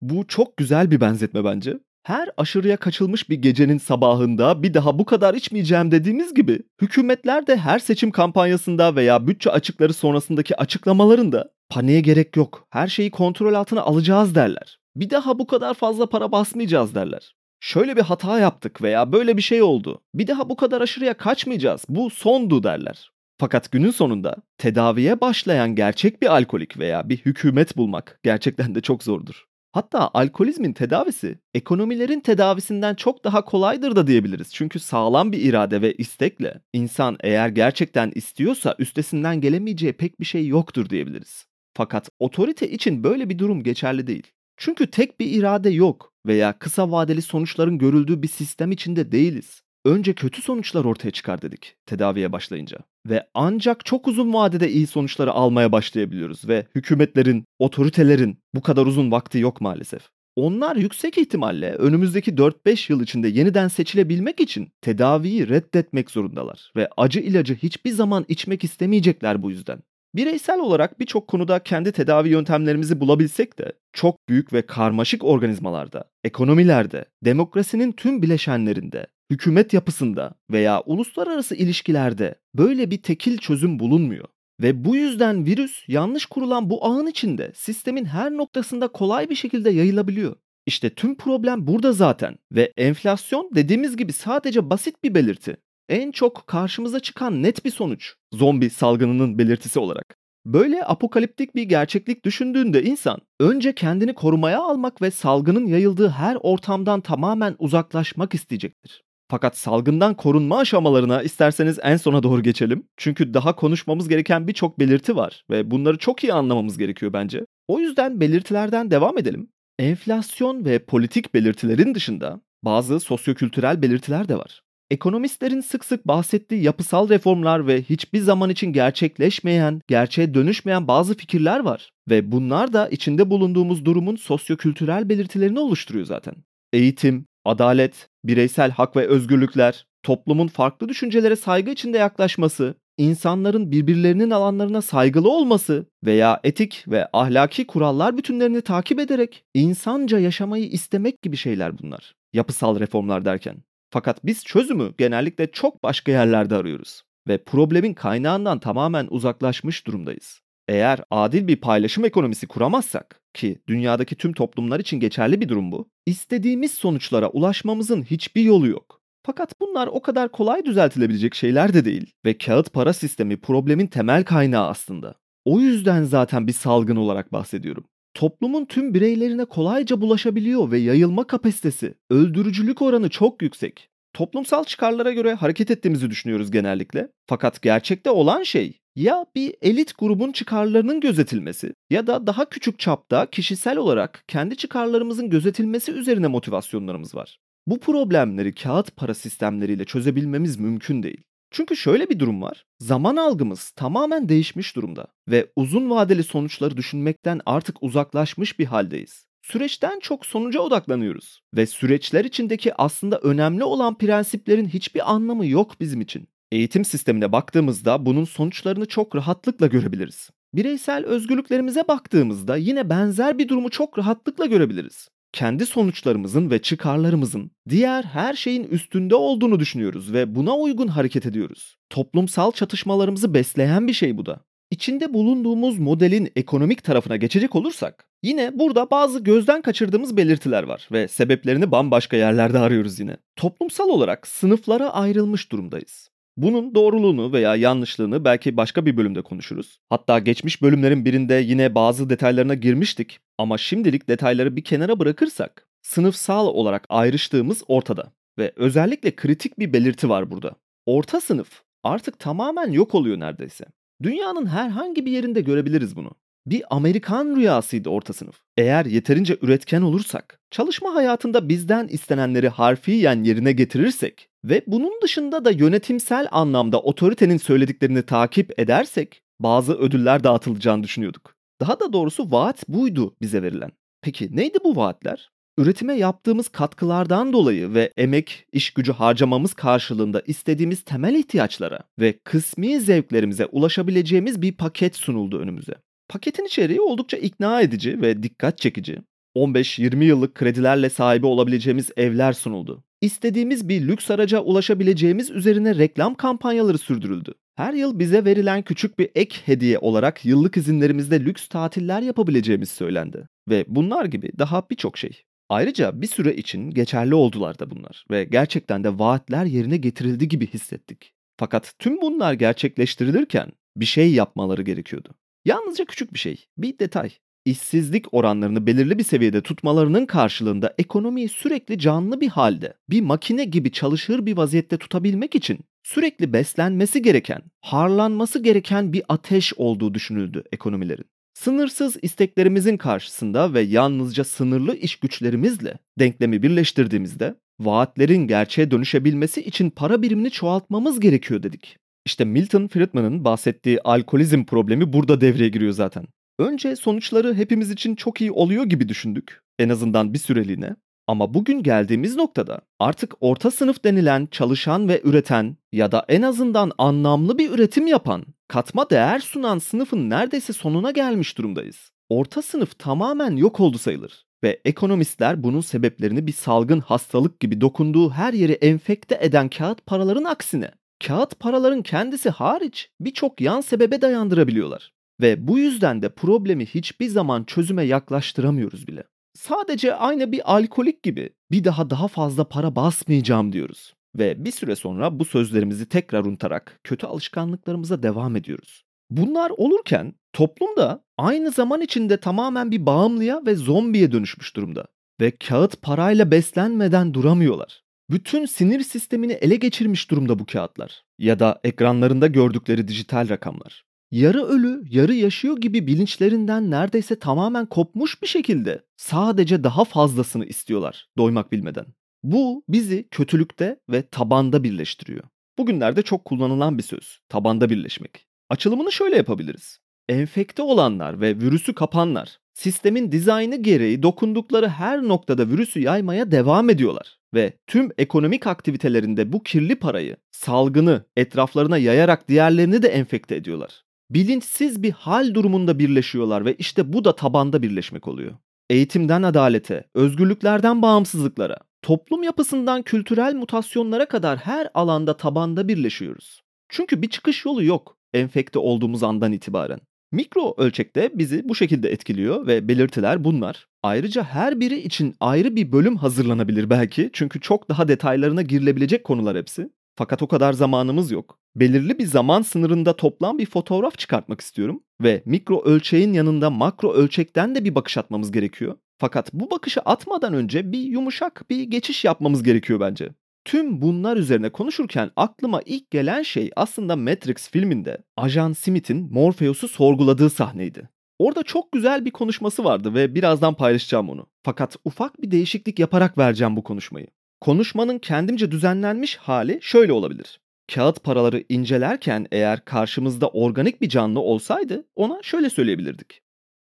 Bu 0.01 0.27
çok 0.27 0.57
güzel 0.57 0.91
bir 0.91 1.01
benzetme 1.01 1.45
bence. 1.45 1.79
Her 2.03 2.29
aşırıya 2.37 2.77
kaçılmış 2.77 3.29
bir 3.29 3.35
gecenin 3.35 3.77
sabahında 3.77 4.63
bir 4.63 4.73
daha 4.73 4.99
bu 4.99 5.05
kadar 5.05 5.33
içmeyeceğim 5.33 5.91
dediğimiz 5.91 6.33
gibi 6.33 6.59
hükümetler 6.81 7.47
de 7.47 7.57
her 7.57 7.79
seçim 7.79 8.11
kampanyasında 8.11 8.95
veya 8.95 9.27
bütçe 9.27 9.51
açıkları 9.51 9.93
sonrasındaki 9.93 10.57
açıklamalarında 10.57 11.51
paniğe 11.69 12.01
gerek 12.01 12.35
yok. 12.37 12.67
Her 12.69 12.87
şeyi 12.87 13.11
kontrol 13.11 13.53
altına 13.53 13.81
alacağız 13.81 14.35
derler. 14.35 14.79
Bir 14.95 15.09
daha 15.09 15.39
bu 15.39 15.47
kadar 15.47 15.73
fazla 15.73 16.09
para 16.09 16.31
basmayacağız 16.31 16.95
derler. 16.95 17.36
Şöyle 17.59 17.95
bir 17.95 18.01
hata 18.01 18.39
yaptık 18.39 18.81
veya 18.81 19.11
böyle 19.11 19.37
bir 19.37 19.41
şey 19.41 19.61
oldu. 19.61 20.01
Bir 20.13 20.27
daha 20.27 20.49
bu 20.49 20.55
kadar 20.55 20.81
aşırıya 20.81 21.13
kaçmayacağız. 21.13 21.85
Bu 21.89 22.09
sondu 22.09 22.63
derler. 22.63 23.11
Fakat 23.39 23.71
günün 23.71 23.91
sonunda 23.91 24.35
tedaviye 24.57 25.21
başlayan 25.21 25.75
gerçek 25.75 26.21
bir 26.21 26.27
alkolik 26.27 26.79
veya 26.79 27.09
bir 27.09 27.17
hükümet 27.17 27.77
bulmak 27.77 28.19
gerçekten 28.23 28.75
de 28.75 28.81
çok 28.81 29.03
zordur. 29.03 29.45
Hatta 29.71 30.11
alkolizmin 30.13 30.73
tedavisi 30.73 31.39
ekonomilerin 31.53 32.19
tedavisinden 32.19 32.95
çok 32.95 33.23
daha 33.23 33.45
kolaydır 33.45 33.95
da 33.95 34.07
diyebiliriz. 34.07 34.53
Çünkü 34.53 34.79
sağlam 34.79 35.31
bir 35.31 35.41
irade 35.41 35.81
ve 35.81 35.93
istekle 35.93 36.61
insan 36.73 37.17
eğer 37.23 37.49
gerçekten 37.49 38.11
istiyorsa 38.15 38.75
üstesinden 38.79 39.41
gelemeyeceği 39.41 39.93
pek 39.93 40.19
bir 40.19 40.25
şey 40.25 40.47
yoktur 40.47 40.89
diyebiliriz. 40.89 41.45
Fakat 41.73 42.09
otorite 42.19 42.69
için 42.71 43.03
böyle 43.03 43.29
bir 43.29 43.39
durum 43.39 43.63
geçerli 43.63 44.07
değil. 44.07 44.31
Çünkü 44.57 44.91
tek 44.91 45.19
bir 45.19 45.31
irade 45.31 45.69
yok 45.69 46.13
veya 46.25 46.59
kısa 46.59 46.91
vadeli 46.91 47.21
sonuçların 47.21 47.77
görüldüğü 47.77 48.21
bir 48.21 48.27
sistem 48.27 48.71
içinde 48.71 49.11
değiliz. 49.11 49.61
Önce 49.85 50.13
kötü 50.13 50.41
sonuçlar 50.41 50.85
ortaya 50.85 51.11
çıkar 51.11 51.41
dedik 51.41 51.75
tedaviye 51.85 52.31
başlayınca. 52.31 52.77
Ve 53.09 53.27
ancak 53.33 53.85
çok 53.85 54.07
uzun 54.07 54.33
vadede 54.33 54.71
iyi 54.71 54.87
sonuçları 54.87 55.31
almaya 55.31 55.71
başlayabiliyoruz 55.71 56.47
ve 56.47 56.67
hükümetlerin, 56.75 57.45
otoritelerin 57.59 58.37
bu 58.55 58.61
kadar 58.61 58.85
uzun 58.85 59.11
vakti 59.11 59.39
yok 59.39 59.61
maalesef. 59.61 60.09
Onlar 60.35 60.75
yüksek 60.75 61.17
ihtimalle 61.17 61.71
önümüzdeki 61.71 62.31
4-5 62.31 62.91
yıl 62.91 63.01
içinde 63.01 63.27
yeniden 63.27 63.67
seçilebilmek 63.67 64.39
için 64.39 64.69
tedaviyi 64.81 65.49
reddetmek 65.49 66.11
zorundalar 66.11 66.71
ve 66.75 66.89
acı 66.97 67.19
ilacı 67.19 67.55
hiçbir 67.55 67.91
zaman 67.91 68.25
içmek 68.27 68.63
istemeyecekler 68.63 69.43
bu 69.43 69.51
yüzden. 69.51 69.79
Bireysel 70.17 70.59
olarak 70.59 70.99
birçok 70.99 71.27
konuda 71.27 71.59
kendi 71.59 71.91
tedavi 71.91 72.29
yöntemlerimizi 72.29 72.99
bulabilsek 72.99 73.59
de 73.59 73.73
çok 73.93 74.29
büyük 74.29 74.53
ve 74.53 74.61
karmaşık 74.61 75.23
organizmalarda, 75.23 76.03
ekonomilerde, 76.23 77.05
demokrasinin 77.25 77.91
tüm 77.91 78.21
bileşenlerinde, 78.21 79.07
hükümet 79.31 79.73
yapısında 79.73 80.33
veya 80.51 80.81
uluslararası 80.85 81.55
ilişkilerde 81.55 82.35
böyle 82.55 82.91
bir 82.91 83.01
tekil 83.01 83.37
çözüm 83.37 83.79
bulunmuyor. 83.79 84.25
Ve 84.61 84.85
bu 84.85 84.95
yüzden 84.95 85.45
virüs 85.45 85.83
yanlış 85.87 86.25
kurulan 86.25 86.69
bu 86.69 86.85
ağın 86.85 87.07
içinde 87.07 87.51
sistemin 87.55 88.05
her 88.05 88.31
noktasında 88.31 88.87
kolay 88.87 89.29
bir 89.29 89.35
şekilde 89.35 89.69
yayılabiliyor. 89.69 90.35
İşte 90.65 90.89
tüm 90.89 91.17
problem 91.17 91.67
burada 91.67 91.93
zaten 91.93 92.37
ve 92.51 92.73
enflasyon 92.77 93.51
dediğimiz 93.55 93.97
gibi 93.97 94.13
sadece 94.13 94.69
basit 94.69 95.03
bir 95.03 95.15
belirti 95.15 95.57
en 95.89 96.11
çok 96.11 96.47
karşımıza 96.47 96.99
çıkan 96.99 97.43
net 97.43 97.65
bir 97.65 97.71
sonuç. 97.71 98.15
Zombi 98.33 98.69
salgınının 98.69 99.37
belirtisi 99.37 99.79
olarak. 99.79 100.17
Böyle 100.45 100.83
apokaliptik 100.83 101.55
bir 101.55 101.63
gerçeklik 101.63 102.25
düşündüğünde 102.25 102.83
insan 102.83 103.21
önce 103.39 103.75
kendini 103.75 104.13
korumaya 104.13 104.61
almak 104.61 105.01
ve 105.01 105.11
salgının 105.11 105.65
yayıldığı 105.65 106.09
her 106.09 106.37
ortamdan 106.41 107.01
tamamen 107.01 107.55
uzaklaşmak 107.59 108.33
isteyecektir. 108.33 109.03
Fakat 109.29 109.57
salgından 109.57 110.13
korunma 110.13 110.57
aşamalarına 110.59 111.21
isterseniz 111.21 111.79
en 111.83 111.97
sona 111.97 112.23
doğru 112.23 112.43
geçelim. 112.43 112.87
Çünkü 112.97 113.33
daha 113.33 113.55
konuşmamız 113.55 114.07
gereken 114.07 114.47
birçok 114.47 114.79
belirti 114.79 115.15
var 115.15 115.43
ve 115.49 115.71
bunları 115.71 115.97
çok 115.97 116.23
iyi 116.23 116.33
anlamamız 116.33 116.77
gerekiyor 116.77 117.13
bence. 117.13 117.45
O 117.67 117.79
yüzden 117.79 118.19
belirtilerden 118.19 118.91
devam 118.91 119.17
edelim. 119.17 119.49
Enflasyon 119.79 120.65
ve 120.65 120.85
politik 120.85 121.33
belirtilerin 121.33 121.95
dışında 121.95 122.41
bazı 122.63 122.99
sosyokültürel 122.99 123.81
belirtiler 123.81 124.29
de 124.29 124.37
var. 124.37 124.61
Ekonomistlerin 124.91 125.61
sık 125.61 125.85
sık 125.85 126.07
bahsettiği 126.07 126.63
yapısal 126.63 127.09
reformlar 127.09 127.67
ve 127.67 127.81
hiçbir 127.81 128.19
zaman 128.19 128.49
için 128.49 128.73
gerçekleşmeyen, 128.73 129.81
gerçeğe 129.87 130.33
dönüşmeyen 130.33 130.87
bazı 130.87 131.17
fikirler 131.17 131.59
var. 131.59 131.91
Ve 132.09 132.31
bunlar 132.31 132.73
da 132.73 132.89
içinde 132.89 133.29
bulunduğumuz 133.29 133.85
durumun 133.85 134.15
sosyokültürel 134.15 135.09
belirtilerini 135.09 135.59
oluşturuyor 135.59 136.05
zaten. 136.05 136.35
Eğitim, 136.73 137.25
adalet, 137.45 138.07
bireysel 138.23 138.71
hak 138.71 138.95
ve 138.95 139.07
özgürlükler, 139.07 139.85
toplumun 140.03 140.47
farklı 140.47 140.89
düşüncelere 140.89 141.35
saygı 141.35 141.71
içinde 141.71 141.97
yaklaşması, 141.97 142.75
insanların 142.97 143.71
birbirlerinin 143.71 144.29
alanlarına 144.29 144.81
saygılı 144.81 145.29
olması 145.31 145.85
veya 146.05 146.39
etik 146.43 146.85
ve 146.87 147.07
ahlaki 147.13 147.67
kurallar 147.67 148.17
bütünlerini 148.17 148.61
takip 148.61 148.99
ederek 148.99 149.43
insanca 149.53 150.19
yaşamayı 150.19 150.65
istemek 150.65 151.21
gibi 151.21 151.37
şeyler 151.37 151.79
bunlar. 151.79 152.13
Yapısal 152.33 152.79
reformlar 152.79 153.25
derken. 153.25 153.66
Fakat 153.89 154.25
biz 154.25 154.43
çözümü 154.43 154.93
genellikle 154.97 155.51
çok 155.51 155.83
başka 155.83 156.11
yerlerde 156.11 156.55
arıyoruz 156.55 157.01
ve 157.27 157.43
problemin 157.43 157.93
kaynağından 157.93 158.59
tamamen 158.59 159.07
uzaklaşmış 159.09 159.87
durumdayız. 159.87 160.41
Eğer 160.67 161.03
adil 161.11 161.47
bir 161.47 161.55
paylaşım 161.55 162.05
ekonomisi 162.05 162.47
kuramazsak 162.47 163.21
ki 163.33 163.61
dünyadaki 163.67 164.15
tüm 164.15 164.33
toplumlar 164.33 164.79
için 164.79 164.99
geçerli 164.99 165.41
bir 165.41 165.49
durum 165.49 165.71
bu, 165.71 165.89
istediğimiz 166.05 166.73
sonuçlara 166.73 167.29
ulaşmamızın 167.29 168.03
hiçbir 168.03 168.41
yolu 168.41 168.67
yok. 168.67 169.01
Fakat 169.25 169.61
bunlar 169.61 169.87
o 169.87 170.01
kadar 170.01 170.31
kolay 170.31 170.65
düzeltilebilecek 170.65 171.35
şeyler 171.35 171.73
de 171.73 171.85
değil 171.85 172.13
ve 172.25 172.37
kağıt 172.37 172.73
para 172.73 172.93
sistemi 172.93 173.41
problemin 173.41 173.87
temel 173.87 174.23
kaynağı 174.23 174.67
aslında. 174.67 175.15
O 175.45 175.59
yüzden 175.59 176.03
zaten 176.03 176.47
bir 176.47 176.53
salgın 176.53 176.95
olarak 176.95 177.33
bahsediyorum 177.33 177.85
toplumun 178.17 178.65
tüm 178.65 178.93
bireylerine 178.93 179.45
kolayca 179.45 180.01
bulaşabiliyor 180.01 180.71
ve 180.71 180.77
yayılma 180.77 181.27
kapasitesi, 181.27 181.93
öldürücülük 182.09 182.81
oranı 182.81 183.09
çok 183.09 183.41
yüksek. 183.41 183.89
Toplumsal 184.13 184.63
çıkarlara 184.63 185.11
göre 185.11 185.33
hareket 185.33 185.71
ettiğimizi 185.71 186.09
düşünüyoruz 186.09 186.51
genellikle. 186.51 187.09
Fakat 187.27 187.61
gerçekte 187.61 188.09
olan 188.09 188.43
şey 188.43 188.79
ya 188.95 189.25
bir 189.35 189.55
elit 189.61 189.97
grubun 189.97 190.31
çıkarlarının 190.31 190.99
gözetilmesi 190.99 191.73
ya 191.89 192.07
da 192.07 192.27
daha 192.27 192.49
küçük 192.49 192.79
çapta 192.79 193.25
kişisel 193.29 193.77
olarak 193.77 194.23
kendi 194.27 194.57
çıkarlarımızın 194.57 195.29
gözetilmesi 195.29 195.91
üzerine 195.91 196.27
motivasyonlarımız 196.27 197.15
var. 197.15 197.39
Bu 197.67 197.79
problemleri 197.79 198.55
kağıt 198.55 198.95
para 198.95 199.13
sistemleriyle 199.13 199.85
çözebilmemiz 199.85 200.59
mümkün 200.59 201.03
değil. 201.03 201.23
Çünkü 201.51 201.75
şöyle 201.75 202.09
bir 202.09 202.19
durum 202.19 202.41
var. 202.41 202.65
Zaman 202.79 203.15
algımız 203.15 203.69
tamamen 203.69 204.29
değişmiş 204.29 204.75
durumda 204.75 205.07
ve 205.27 205.51
uzun 205.55 205.89
vadeli 205.89 206.23
sonuçları 206.23 206.77
düşünmekten 206.77 207.41
artık 207.45 207.83
uzaklaşmış 207.83 208.59
bir 208.59 208.65
haldeyiz. 208.65 209.27
Süreçten 209.41 209.99
çok 209.99 210.25
sonuca 210.25 210.59
odaklanıyoruz 210.59 211.41
ve 211.55 211.65
süreçler 211.65 212.25
içindeki 212.25 212.75
aslında 212.75 213.19
önemli 213.19 213.63
olan 213.63 213.97
prensiplerin 213.97 214.67
hiçbir 214.67 215.13
anlamı 215.13 215.45
yok 215.45 215.79
bizim 215.79 216.01
için. 216.01 216.27
Eğitim 216.51 216.85
sistemine 216.85 217.31
baktığımızda 217.31 218.05
bunun 218.05 218.23
sonuçlarını 218.23 218.85
çok 218.85 219.15
rahatlıkla 219.15 219.67
görebiliriz. 219.67 220.29
Bireysel 220.53 221.05
özgürlüklerimize 221.05 221.87
baktığımızda 221.87 222.57
yine 222.57 222.89
benzer 222.89 223.37
bir 223.37 223.47
durumu 223.47 223.69
çok 223.69 223.97
rahatlıkla 223.97 224.45
görebiliriz 224.45 225.09
kendi 225.33 225.65
sonuçlarımızın 225.65 226.51
ve 226.51 226.61
çıkarlarımızın 226.61 227.51
diğer 227.69 228.03
her 228.03 228.33
şeyin 228.33 228.63
üstünde 228.63 229.15
olduğunu 229.15 229.59
düşünüyoruz 229.59 230.13
ve 230.13 230.35
buna 230.35 230.57
uygun 230.57 230.87
hareket 230.87 231.25
ediyoruz. 231.25 231.77
Toplumsal 231.89 232.51
çatışmalarımızı 232.51 233.33
besleyen 233.33 233.87
bir 233.87 233.93
şey 233.93 234.17
bu 234.17 234.25
da. 234.25 234.39
İçinde 234.71 235.13
bulunduğumuz 235.13 235.79
modelin 235.79 236.31
ekonomik 236.35 236.83
tarafına 236.83 237.15
geçecek 237.15 237.55
olursak 237.55 238.09
yine 238.23 238.59
burada 238.59 238.91
bazı 238.91 239.19
gözden 239.19 239.61
kaçırdığımız 239.61 240.17
belirtiler 240.17 240.63
var 240.63 240.87
ve 240.91 241.07
sebeplerini 241.07 241.71
bambaşka 241.71 242.17
yerlerde 242.17 242.59
arıyoruz 242.59 242.99
yine. 242.99 243.17
Toplumsal 243.35 243.89
olarak 243.89 244.27
sınıflara 244.27 244.89
ayrılmış 244.89 245.51
durumdayız. 245.51 246.09
Bunun 246.37 246.75
doğruluğunu 246.75 247.33
veya 247.33 247.55
yanlışlığını 247.55 248.25
belki 248.25 248.57
başka 248.57 248.85
bir 248.85 248.97
bölümde 248.97 249.21
konuşuruz. 249.21 249.79
Hatta 249.89 250.19
geçmiş 250.19 250.61
bölümlerin 250.61 251.05
birinde 251.05 251.33
yine 251.33 251.75
bazı 251.75 252.09
detaylarına 252.09 252.53
girmiştik 252.53 253.19
ama 253.37 253.57
şimdilik 253.57 254.09
detayları 254.09 254.55
bir 254.55 254.63
kenara 254.63 254.99
bırakırsak 254.99 255.67
sınıfsal 255.81 256.47
olarak 256.47 256.85
ayrıştığımız 256.89 257.63
ortada 257.67 258.11
ve 258.37 258.53
özellikle 258.55 259.15
kritik 259.15 259.59
bir 259.59 259.73
belirti 259.73 260.09
var 260.09 260.31
burada. 260.31 260.55
Orta 260.85 261.21
sınıf 261.21 261.61
artık 261.83 262.19
tamamen 262.19 262.71
yok 262.71 262.95
oluyor 262.95 263.19
neredeyse. 263.19 263.65
Dünyanın 264.03 264.45
herhangi 264.45 265.05
bir 265.05 265.11
yerinde 265.11 265.41
görebiliriz 265.41 265.95
bunu. 265.95 266.11
Bir 266.47 266.63
Amerikan 266.69 267.35
rüyasıydı 267.35 267.89
orta 267.89 268.13
sınıf. 268.13 268.39
Eğer 268.57 268.85
yeterince 268.85 269.37
üretken 269.41 269.81
olursak, 269.81 270.39
çalışma 270.51 270.95
hayatında 270.95 271.49
bizden 271.49 271.87
istenenleri 271.87 272.49
harfiyen 272.49 273.23
yerine 273.23 273.51
getirirsek 273.51 274.29
ve 274.45 274.63
bunun 274.67 275.01
dışında 275.01 275.45
da 275.45 275.51
yönetimsel 275.51 276.27
anlamda 276.31 276.81
otoritenin 276.81 277.37
söylediklerini 277.37 278.03
takip 278.03 278.59
edersek 278.59 279.21
bazı 279.39 279.73
ödüller 279.73 280.23
dağıtılacağını 280.23 280.83
düşünüyorduk. 280.83 281.35
Daha 281.61 281.79
da 281.79 281.93
doğrusu 281.93 282.31
vaat 282.31 282.69
buydu 282.69 283.15
bize 283.21 283.43
verilen. 283.43 283.71
Peki 284.01 284.35
neydi 284.35 284.57
bu 284.63 284.75
vaatler? 284.75 285.31
Üretime 285.57 285.93
yaptığımız 285.93 286.47
katkılardan 286.47 287.33
dolayı 287.33 287.73
ve 287.73 287.93
emek, 287.97 288.45
iş 288.51 288.71
gücü 288.71 288.91
harcamamız 288.91 289.53
karşılığında 289.53 290.21
istediğimiz 290.27 290.81
temel 290.81 291.15
ihtiyaçlara 291.15 291.79
ve 291.99 292.19
kısmi 292.23 292.79
zevklerimize 292.79 293.45
ulaşabileceğimiz 293.45 294.41
bir 294.41 294.51
paket 294.51 294.95
sunuldu 294.95 295.39
önümüze. 295.39 295.73
Paketin 296.09 296.45
içeriği 296.45 296.81
oldukça 296.81 297.17
ikna 297.17 297.61
edici 297.61 298.01
ve 298.01 298.23
dikkat 298.23 298.57
çekici. 298.57 298.97
15-20 299.35 300.03
yıllık 300.03 300.35
kredilerle 300.35 300.89
sahibi 300.89 301.25
olabileceğimiz 301.25 301.89
evler 301.97 302.33
sunuldu. 302.33 302.83
İstediğimiz 303.01 303.69
bir 303.69 303.87
lüks 303.87 304.11
araca 304.11 304.39
ulaşabileceğimiz 304.39 305.29
üzerine 305.31 305.75
reklam 305.75 306.15
kampanyaları 306.15 306.77
sürdürüldü. 306.77 307.33
Her 307.55 307.73
yıl 307.73 307.99
bize 307.99 308.25
verilen 308.25 308.61
küçük 308.61 308.99
bir 308.99 309.09
ek 309.15 309.37
hediye 309.45 309.79
olarak 309.79 310.25
yıllık 310.25 310.57
izinlerimizde 310.57 311.25
lüks 311.25 311.47
tatiller 311.47 312.01
yapabileceğimiz 312.01 312.71
söylendi. 312.71 313.27
Ve 313.49 313.65
bunlar 313.67 314.05
gibi 314.05 314.31
daha 314.39 314.69
birçok 314.69 314.97
şey. 314.97 315.23
Ayrıca 315.49 316.01
bir 316.01 316.07
süre 316.07 316.35
için 316.35 316.71
geçerli 316.71 317.15
oldular 317.15 317.59
da 317.59 317.69
bunlar 317.69 318.05
ve 318.11 318.23
gerçekten 318.23 318.83
de 318.83 318.99
vaatler 318.99 319.45
yerine 319.45 319.77
getirildi 319.77 320.27
gibi 320.27 320.47
hissettik. 320.47 321.13
Fakat 321.37 321.73
tüm 321.79 322.01
bunlar 322.01 322.33
gerçekleştirilirken 322.33 323.51
bir 323.77 323.85
şey 323.85 324.13
yapmaları 324.13 324.61
gerekiyordu. 324.61 325.09
Yalnızca 325.47 325.85
küçük 325.85 326.13
bir 326.13 326.19
şey, 326.19 326.45
bir 326.57 326.79
detay. 326.79 327.09
İşsizlik 327.45 328.13
oranlarını 328.13 328.67
belirli 328.67 328.97
bir 328.97 329.03
seviyede 329.03 329.41
tutmalarının 329.41 330.05
karşılığında 330.05 330.73
ekonomiyi 330.77 331.29
sürekli 331.29 331.79
canlı 331.79 332.21
bir 332.21 332.27
halde, 332.27 332.73
bir 332.89 333.01
makine 333.01 333.43
gibi 333.43 333.71
çalışır 333.71 334.25
bir 334.25 334.37
vaziyette 334.37 334.77
tutabilmek 334.77 335.35
için 335.35 335.59
sürekli 335.83 336.33
beslenmesi 336.33 337.01
gereken, 337.01 337.41
harlanması 337.61 338.43
gereken 338.43 338.93
bir 338.93 339.03
ateş 339.09 339.53
olduğu 339.53 339.93
düşünüldü 339.93 340.43
ekonomilerin. 340.51 341.05
Sınırsız 341.33 341.97
isteklerimizin 342.01 342.77
karşısında 342.77 343.53
ve 343.53 343.61
yalnızca 343.61 344.23
sınırlı 344.23 344.75
iş 344.75 344.95
güçlerimizle 344.95 345.77
denklemi 345.99 346.43
birleştirdiğimizde 346.43 347.35
vaatlerin 347.59 348.27
gerçeğe 348.27 348.71
dönüşebilmesi 348.71 349.41
için 349.41 349.69
para 349.69 350.01
birimini 350.01 350.31
çoğaltmamız 350.31 350.99
gerekiyor 350.99 351.43
dedik. 351.43 351.77
İşte 352.07 352.25
Milton 352.25 352.67
Friedman'ın 352.67 353.23
bahsettiği 353.23 353.81
alkolizm 353.81 354.43
problemi 354.43 354.93
burada 354.93 355.21
devreye 355.21 355.49
giriyor 355.49 355.71
zaten. 355.71 356.05
Önce 356.39 356.75
sonuçları 356.75 357.33
hepimiz 357.33 357.71
için 357.71 357.95
çok 357.95 358.21
iyi 358.21 358.31
oluyor 358.31 358.63
gibi 358.63 358.89
düşündük. 358.89 359.41
En 359.59 359.69
azından 359.69 360.13
bir 360.13 360.19
süreliğine. 360.19 360.75
Ama 361.07 361.33
bugün 361.33 361.63
geldiğimiz 361.63 362.15
noktada 362.15 362.61
artık 362.79 363.13
orta 363.21 363.51
sınıf 363.51 363.83
denilen 363.83 364.27
çalışan 364.31 364.89
ve 364.89 365.01
üreten 365.03 365.57
ya 365.71 365.91
da 365.91 366.05
en 366.07 366.21
azından 366.21 366.71
anlamlı 366.77 367.37
bir 367.37 367.51
üretim 367.51 367.87
yapan, 367.87 368.25
katma 368.47 368.89
değer 368.89 369.19
sunan 369.19 369.59
sınıfın 369.59 370.09
neredeyse 370.09 370.53
sonuna 370.53 370.91
gelmiş 370.91 371.37
durumdayız. 371.37 371.89
Orta 372.09 372.41
sınıf 372.41 372.79
tamamen 372.79 373.35
yok 373.35 373.59
oldu 373.59 373.77
sayılır 373.77 374.25
ve 374.43 374.61
ekonomistler 374.65 375.43
bunun 375.43 375.61
sebeplerini 375.61 376.27
bir 376.27 376.33
salgın 376.33 376.79
hastalık 376.79 377.39
gibi 377.39 377.61
dokunduğu 377.61 378.09
her 378.09 378.33
yeri 378.33 378.53
enfekte 378.53 379.17
eden 379.21 379.49
kağıt 379.49 379.85
paraların 379.85 380.23
aksine 380.23 380.71
kağıt 381.05 381.39
paraların 381.39 381.81
kendisi 381.81 382.29
hariç 382.29 382.89
birçok 382.99 383.41
yan 383.41 383.61
sebebe 383.61 384.01
dayandırabiliyorlar. 384.01 384.91
Ve 385.21 385.47
bu 385.47 385.59
yüzden 385.59 386.01
de 386.01 386.09
problemi 386.09 386.65
hiçbir 386.65 387.07
zaman 387.07 387.43
çözüme 387.43 387.83
yaklaştıramıyoruz 387.83 388.87
bile. 388.87 389.03
Sadece 389.33 389.95
aynı 389.95 390.31
bir 390.31 390.55
alkolik 390.55 391.03
gibi 391.03 391.29
bir 391.51 391.63
daha 391.63 391.89
daha 391.89 392.07
fazla 392.07 392.49
para 392.49 392.75
basmayacağım 392.75 393.53
diyoruz. 393.53 393.93
Ve 394.15 394.45
bir 394.45 394.51
süre 394.51 394.75
sonra 394.75 395.19
bu 395.19 395.25
sözlerimizi 395.25 395.89
tekrar 395.89 396.25
unutarak 396.25 396.79
kötü 396.83 397.07
alışkanlıklarımıza 397.07 398.03
devam 398.03 398.35
ediyoruz. 398.35 398.83
Bunlar 399.09 399.49
olurken 399.49 400.13
toplum 400.33 400.77
da 400.77 401.03
aynı 401.17 401.51
zaman 401.51 401.81
içinde 401.81 402.17
tamamen 402.17 402.71
bir 402.71 402.85
bağımlıya 402.85 403.45
ve 403.45 403.55
zombiye 403.55 404.11
dönüşmüş 404.11 404.55
durumda. 404.55 404.85
Ve 405.21 405.31
kağıt 405.31 405.81
parayla 405.81 406.31
beslenmeden 406.31 407.13
duramıyorlar. 407.13 407.81
Bütün 408.09 408.45
sinir 408.45 408.81
sistemini 408.83 409.33
ele 409.33 409.55
geçirmiş 409.55 410.11
durumda 410.11 410.39
bu 410.39 410.45
kağıtlar. 410.45 411.03
Ya 411.19 411.39
da 411.39 411.59
ekranlarında 411.63 412.27
gördükleri 412.27 412.87
dijital 412.87 413.29
rakamlar 413.29 413.87
yarı 414.11 414.43
ölü, 414.43 414.83
yarı 414.89 415.13
yaşıyor 415.13 415.57
gibi 415.57 415.87
bilinçlerinden 415.87 416.71
neredeyse 416.71 417.19
tamamen 417.19 417.65
kopmuş 417.65 418.21
bir 418.21 418.27
şekilde 418.27 418.85
sadece 418.97 419.63
daha 419.63 419.83
fazlasını 419.83 420.45
istiyorlar 420.45 421.07
doymak 421.17 421.51
bilmeden. 421.51 421.85
Bu 422.23 422.63
bizi 422.69 423.07
kötülükte 423.11 423.79
ve 423.89 424.07
tabanda 424.09 424.63
birleştiriyor. 424.63 425.23
Bugünlerde 425.57 426.01
çok 426.01 426.25
kullanılan 426.25 426.77
bir 426.77 426.83
söz, 426.83 427.19
tabanda 427.29 427.69
birleşmek. 427.69 428.27
Açılımını 428.49 428.91
şöyle 428.91 429.15
yapabiliriz. 429.15 429.79
Enfekte 430.09 430.61
olanlar 430.61 431.21
ve 431.21 431.35
virüsü 431.39 431.73
kapanlar 431.73 432.39
sistemin 432.53 433.11
dizaynı 433.11 433.55
gereği 433.55 434.03
dokundukları 434.03 434.69
her 434.69 435.03
noktada 435.03 435.49
virüsü 435.49 435.79
yaymaya 435.79 436.31
devam 436.31 436.69
ediyorlar 436.69 437.19
ve 437.33 437.53
tüm 437.67 437.89
ekonomik 437.97 438.47
aktivitelerinde 438.47 439.33
bu 439.33 439.43
kirli 439.43 439.75
parayı, 439.75 440.17
salgını 440.31 441.05
etraflarına 441.17 441.77
yayarak 441.77 442.29
diğerlerini 442.29 442.81
de 442.81 442.87
enfekte 442.87 443.35
ediyorlar 443.35 443.87
bilinçsiz 444.09 444.83
bir 444.83 444.91
hal 444.91 445.33
durumunda 445.33 445.79
birleşiyorlar 445.79 446.45
ve 446.45 446.55
işte 446.55 446.93
bu 446.93 447.05
da 447.05 447.15
tabanda 447.15 447.61
birleşmek 447.61 448.07
oluyor. 448.07 448.35
Eğitimden 448.69 449.23
adalete, 449.23 449.83
özgürlüklerden 449.95 450.81
bağımsızlıklara, 450.81 451.57
toplum 451.81 452.23
yapısından 452.23 452.81
kültürel 452.81 453.35
mutasyonlara 453.35 454.05
kadar 454.07 454.37
her 454.37 454.69
alanda 454.73 455.17
tabanda 455.17 455.67
birleşiyoruz. 455.67 456.41
Çünkü 456.69 457.01
bir 457.01 457.09
çıkış 457.09 457.45
yolu 457.45 457.63
yok 457.63 457.97
enfekte 458.13 458.59
olduğumuz 458.59 459.03
andan 459.03 459.31
itibaren. 459.31 459.79
Mikro 460.11 460.53
ölçekte 460.57 461.11
bizi 461.13 461.49
bu 461.49 461.55
şekilde 461.55 461.89
etkiliyor 461.89 462.47
ve 462.47 462.67
belirtiler 462.67 463.23
bunlar. 463.23 463.67
Ayrıca 463.83 464.23
her 464.23 464.59
biri 464.59 464.79
için 464.79 465.15
ayrı 465.19 465.55
bir 465.55 465.71
bölüm 465.71 465.95
hazırlanabilir 465.95 466.69
belki 466.69 467.09
çünkü 467.13 467.41
çok 467.41 467.69
daha 467.69 467.87
detaylarına 467.87 468.41
girilebilecek 468.41 469.03
konular 469.03 469.37
hepsi. 469.37 469.69
Fakat 469.95 470.21
o 470.21 470.27
kadar 470.27 470.53
zamanımız 470.53 471.11
yok. 471.11 471.39
Belirli 471.55 471.99
bir 471.99 472.05
zaman 472.05 472.41
sınırında 472.41 472.95
toplam 472.95 473.37
bir 473.37 473.45
fotoğraf 473.45 473.97
çıkartmak 473.97 474.41
istiyorum 474.41 474.83
ve 475.01 475.23
mikro 475.25 475.63
ölçeğin 475.63 476.13
yanında 476.13 476.49
makro 476.49 476.93
ölçekten 476.93 477.55
de 477.55 477.65
bir 477.65 477.75
bakış 477.75 477.97
atmamız 477.97 478.31
gerekiyor. 478.31 478.75
Fakat 478.97 479.33
bu 479.33 479.51
bakışı 479.51 479.79
atmadan 479.81 480.33
önce 480.33 480.71
bir 480.71 480.79
yumuşak 480.79 481.45
bir 481.49 481.63
geçiş 481.63 482.05
yapmamız 482.05 482.43
gerekiyor 482.43 482.79
bence. 482.79 483.09
Tüm 483.47 483.81
bunlar 483.81 484.17
üzerine 484.17 484.49
konuşurken 484.49 485.11
aklıma 485.15 485.61
ilk 485.65 485.91
gelen 485.91 486.21
şey 486.21 486.51
aslında 486.55 486.95
Matrix 486.95 487.49
filminde 487.49 487.97
Ajan 488.17 488.53
Smith'in 488.53 489.13
Morpheus'u 489.13 489.67
sorguladığı 489.67 490.29
sahneydi. 490.29 490.89
Orada 491.19 491.43
çok 491.43 491.71
güzel 491.71 492.05
bir 492.05 492.11
konuşması 492.11 492.63
vardı 492.63 492.93
ve 492.93 493.15
birazdan 493.15 493.53
paylaşacağım 493.53 494.09
onu. 494.09 494.27
Fakat 494.43 494.75
ufak 494.85 495.21
bir 495.21 495.31
değişiklik 495.31 495.79
yaparak 495.79 496.17
vereceğim 496.17 496.55
bu 496.55 496.63
konuşmayı. 496.63 497.07
Konuşmanın 497.41 497.99
kendimce 497.99 498.51
düzenlenmiş 498.51 499.15
hali 499.15 499.59
şöyle 499.61 499.93
olabilir. 499.93 500.39
Kağıt 500.73 501.03
paraları 501.03 501.43
incelerken 501.49 502.27
eğer 502.31 502.65
karşımızda 502.65 503.29
organik 503.29 503.81
bir 503.81 503.89
canlı 503.89 504.19
olsaydı 504.19 504.87
ona 504.95 505.23
şöyle 505.23 505.49
söyleyebilirdik. 505.49 506.21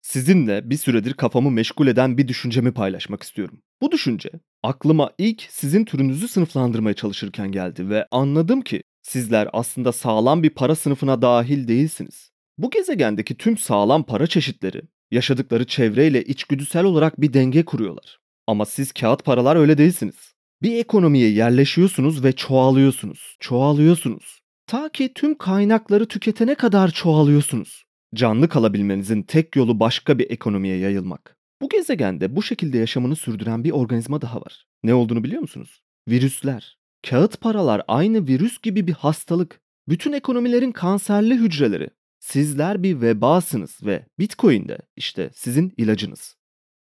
Sizinle 0.03 0.71
bir 0.71 0.77
süredir 0.77 1.15
kafamı 1.15 1.51
meşgul 1.51 1.87
eden 1.87 2.19
bir 2.19 2.29
düşüncemi 2.29 2.73
paylaşmak 2.73 3.23
istiyorum. 3.23 3.63
Bu 3.83 3.93
düşünce 3.93 4.31
aklıma 4.63 5.11
ilk 5.19 5.43
sizin 5.51 5.85
türünüzü 5.85 6.29
sınıflandırmaya 6.29 6.95
çalışırken 6.95 7.53
geldi 7.53 7.89
ve 7.89 8.07
anladım 8.11 8.61
ki 8.61 8.83
sizler 9.03 9.49
aslında 9.53 9.93
sağlam 9.93 10.43
bir 10.43 10.51
para 10.51 10.75
sınıfına 10.75 11.23
dahil 11.23 11.69
değilsiniz. 11.69 12.31
Bu 12.59 12.71
gezegendeki 12.71 13.35
tüm 13.35 13.59
sağlam 13.59 14.03
para 14.03 14.27
çeşitleri 14.27 14.83
yaşadıkları 15.11 15.67
çevreyle 15.67 16.25
içgüdüsel 16.25 16.85
olarak 16.85 17.21
bir 17.21 17.33
denge 17.33 17.65
kuruyorlar. 17.65 18.19
Ama 18.47 18.67
siz 18.67 18.93
kağıt 18.93 19.25
paralar 19.25 19.57
öyle 19.57 19.79
değilsiniz. 19.79 20.35
Bir 20.63 20.77
ekonomiye 20.77 21.31
yerleşiyorsunuz 21.31 22.25
ve 22.25 22.33
çoğalıyorsunuz. 22.33 23.37
Çoğalıyorsunuz. 23.41 24.41
Ta 24.67 24.89
ki 24.89 25.13
tüm 25.15 25.39
kaynakları 25.39 26.09
tüketene 26.09 26.55
kadar 26.55 26.91
çoğalıyorsunuz. 26.91 27.85
Canlı 28.15 28.49
kalabilmenizin 28.49 29.23
tek 29.23 29.57
yolu 29.57 29.81
başka 29.81 30.19
bir 30.19 30.31
ekonomiye 30.31 30.77
yayılmak. 30.77 31.40
Bu 31.61 31.69
gezegende 31.69 32.37
bu 32.37 32.43
şekilde 32.43 32.79
yaşamını 32.79 33.17
sürdüren 33.17 33.65
bir 33.65 33.71
organizma 33.71 34.21
daha 34.21 34.41
var. 34.41 34.67
Ne 34.83 34.95
olduğunu 34.95 35.25
biliyor 35.25 35.43
musunuz? 35.43 35.83
Virüsler. 36.09 36.79
Kağıt 37.09 37.41
paralar 37.41 37.83
aynı 37.89 38.27
virüs 38.29 38.61
gibi 38.61 38.87
bir 38.87 38.93
hastalık. 38.93 39.61
Bütün 39.89 40.13
ekonomilerin 40.13 40.73
kanserli 40.73 41.35
hücreleri. 41.35 41.91
Sizler 42.21 42.83
bir 42.83 43.01
vebasınız 43.01 43.79
ve 43.83 44.07
Bitcoin 44.19 44.69
de 44.69 44.79
işte 44.97 45.31
sizin 45.35 45.75
ilacınız. 45.77 46.37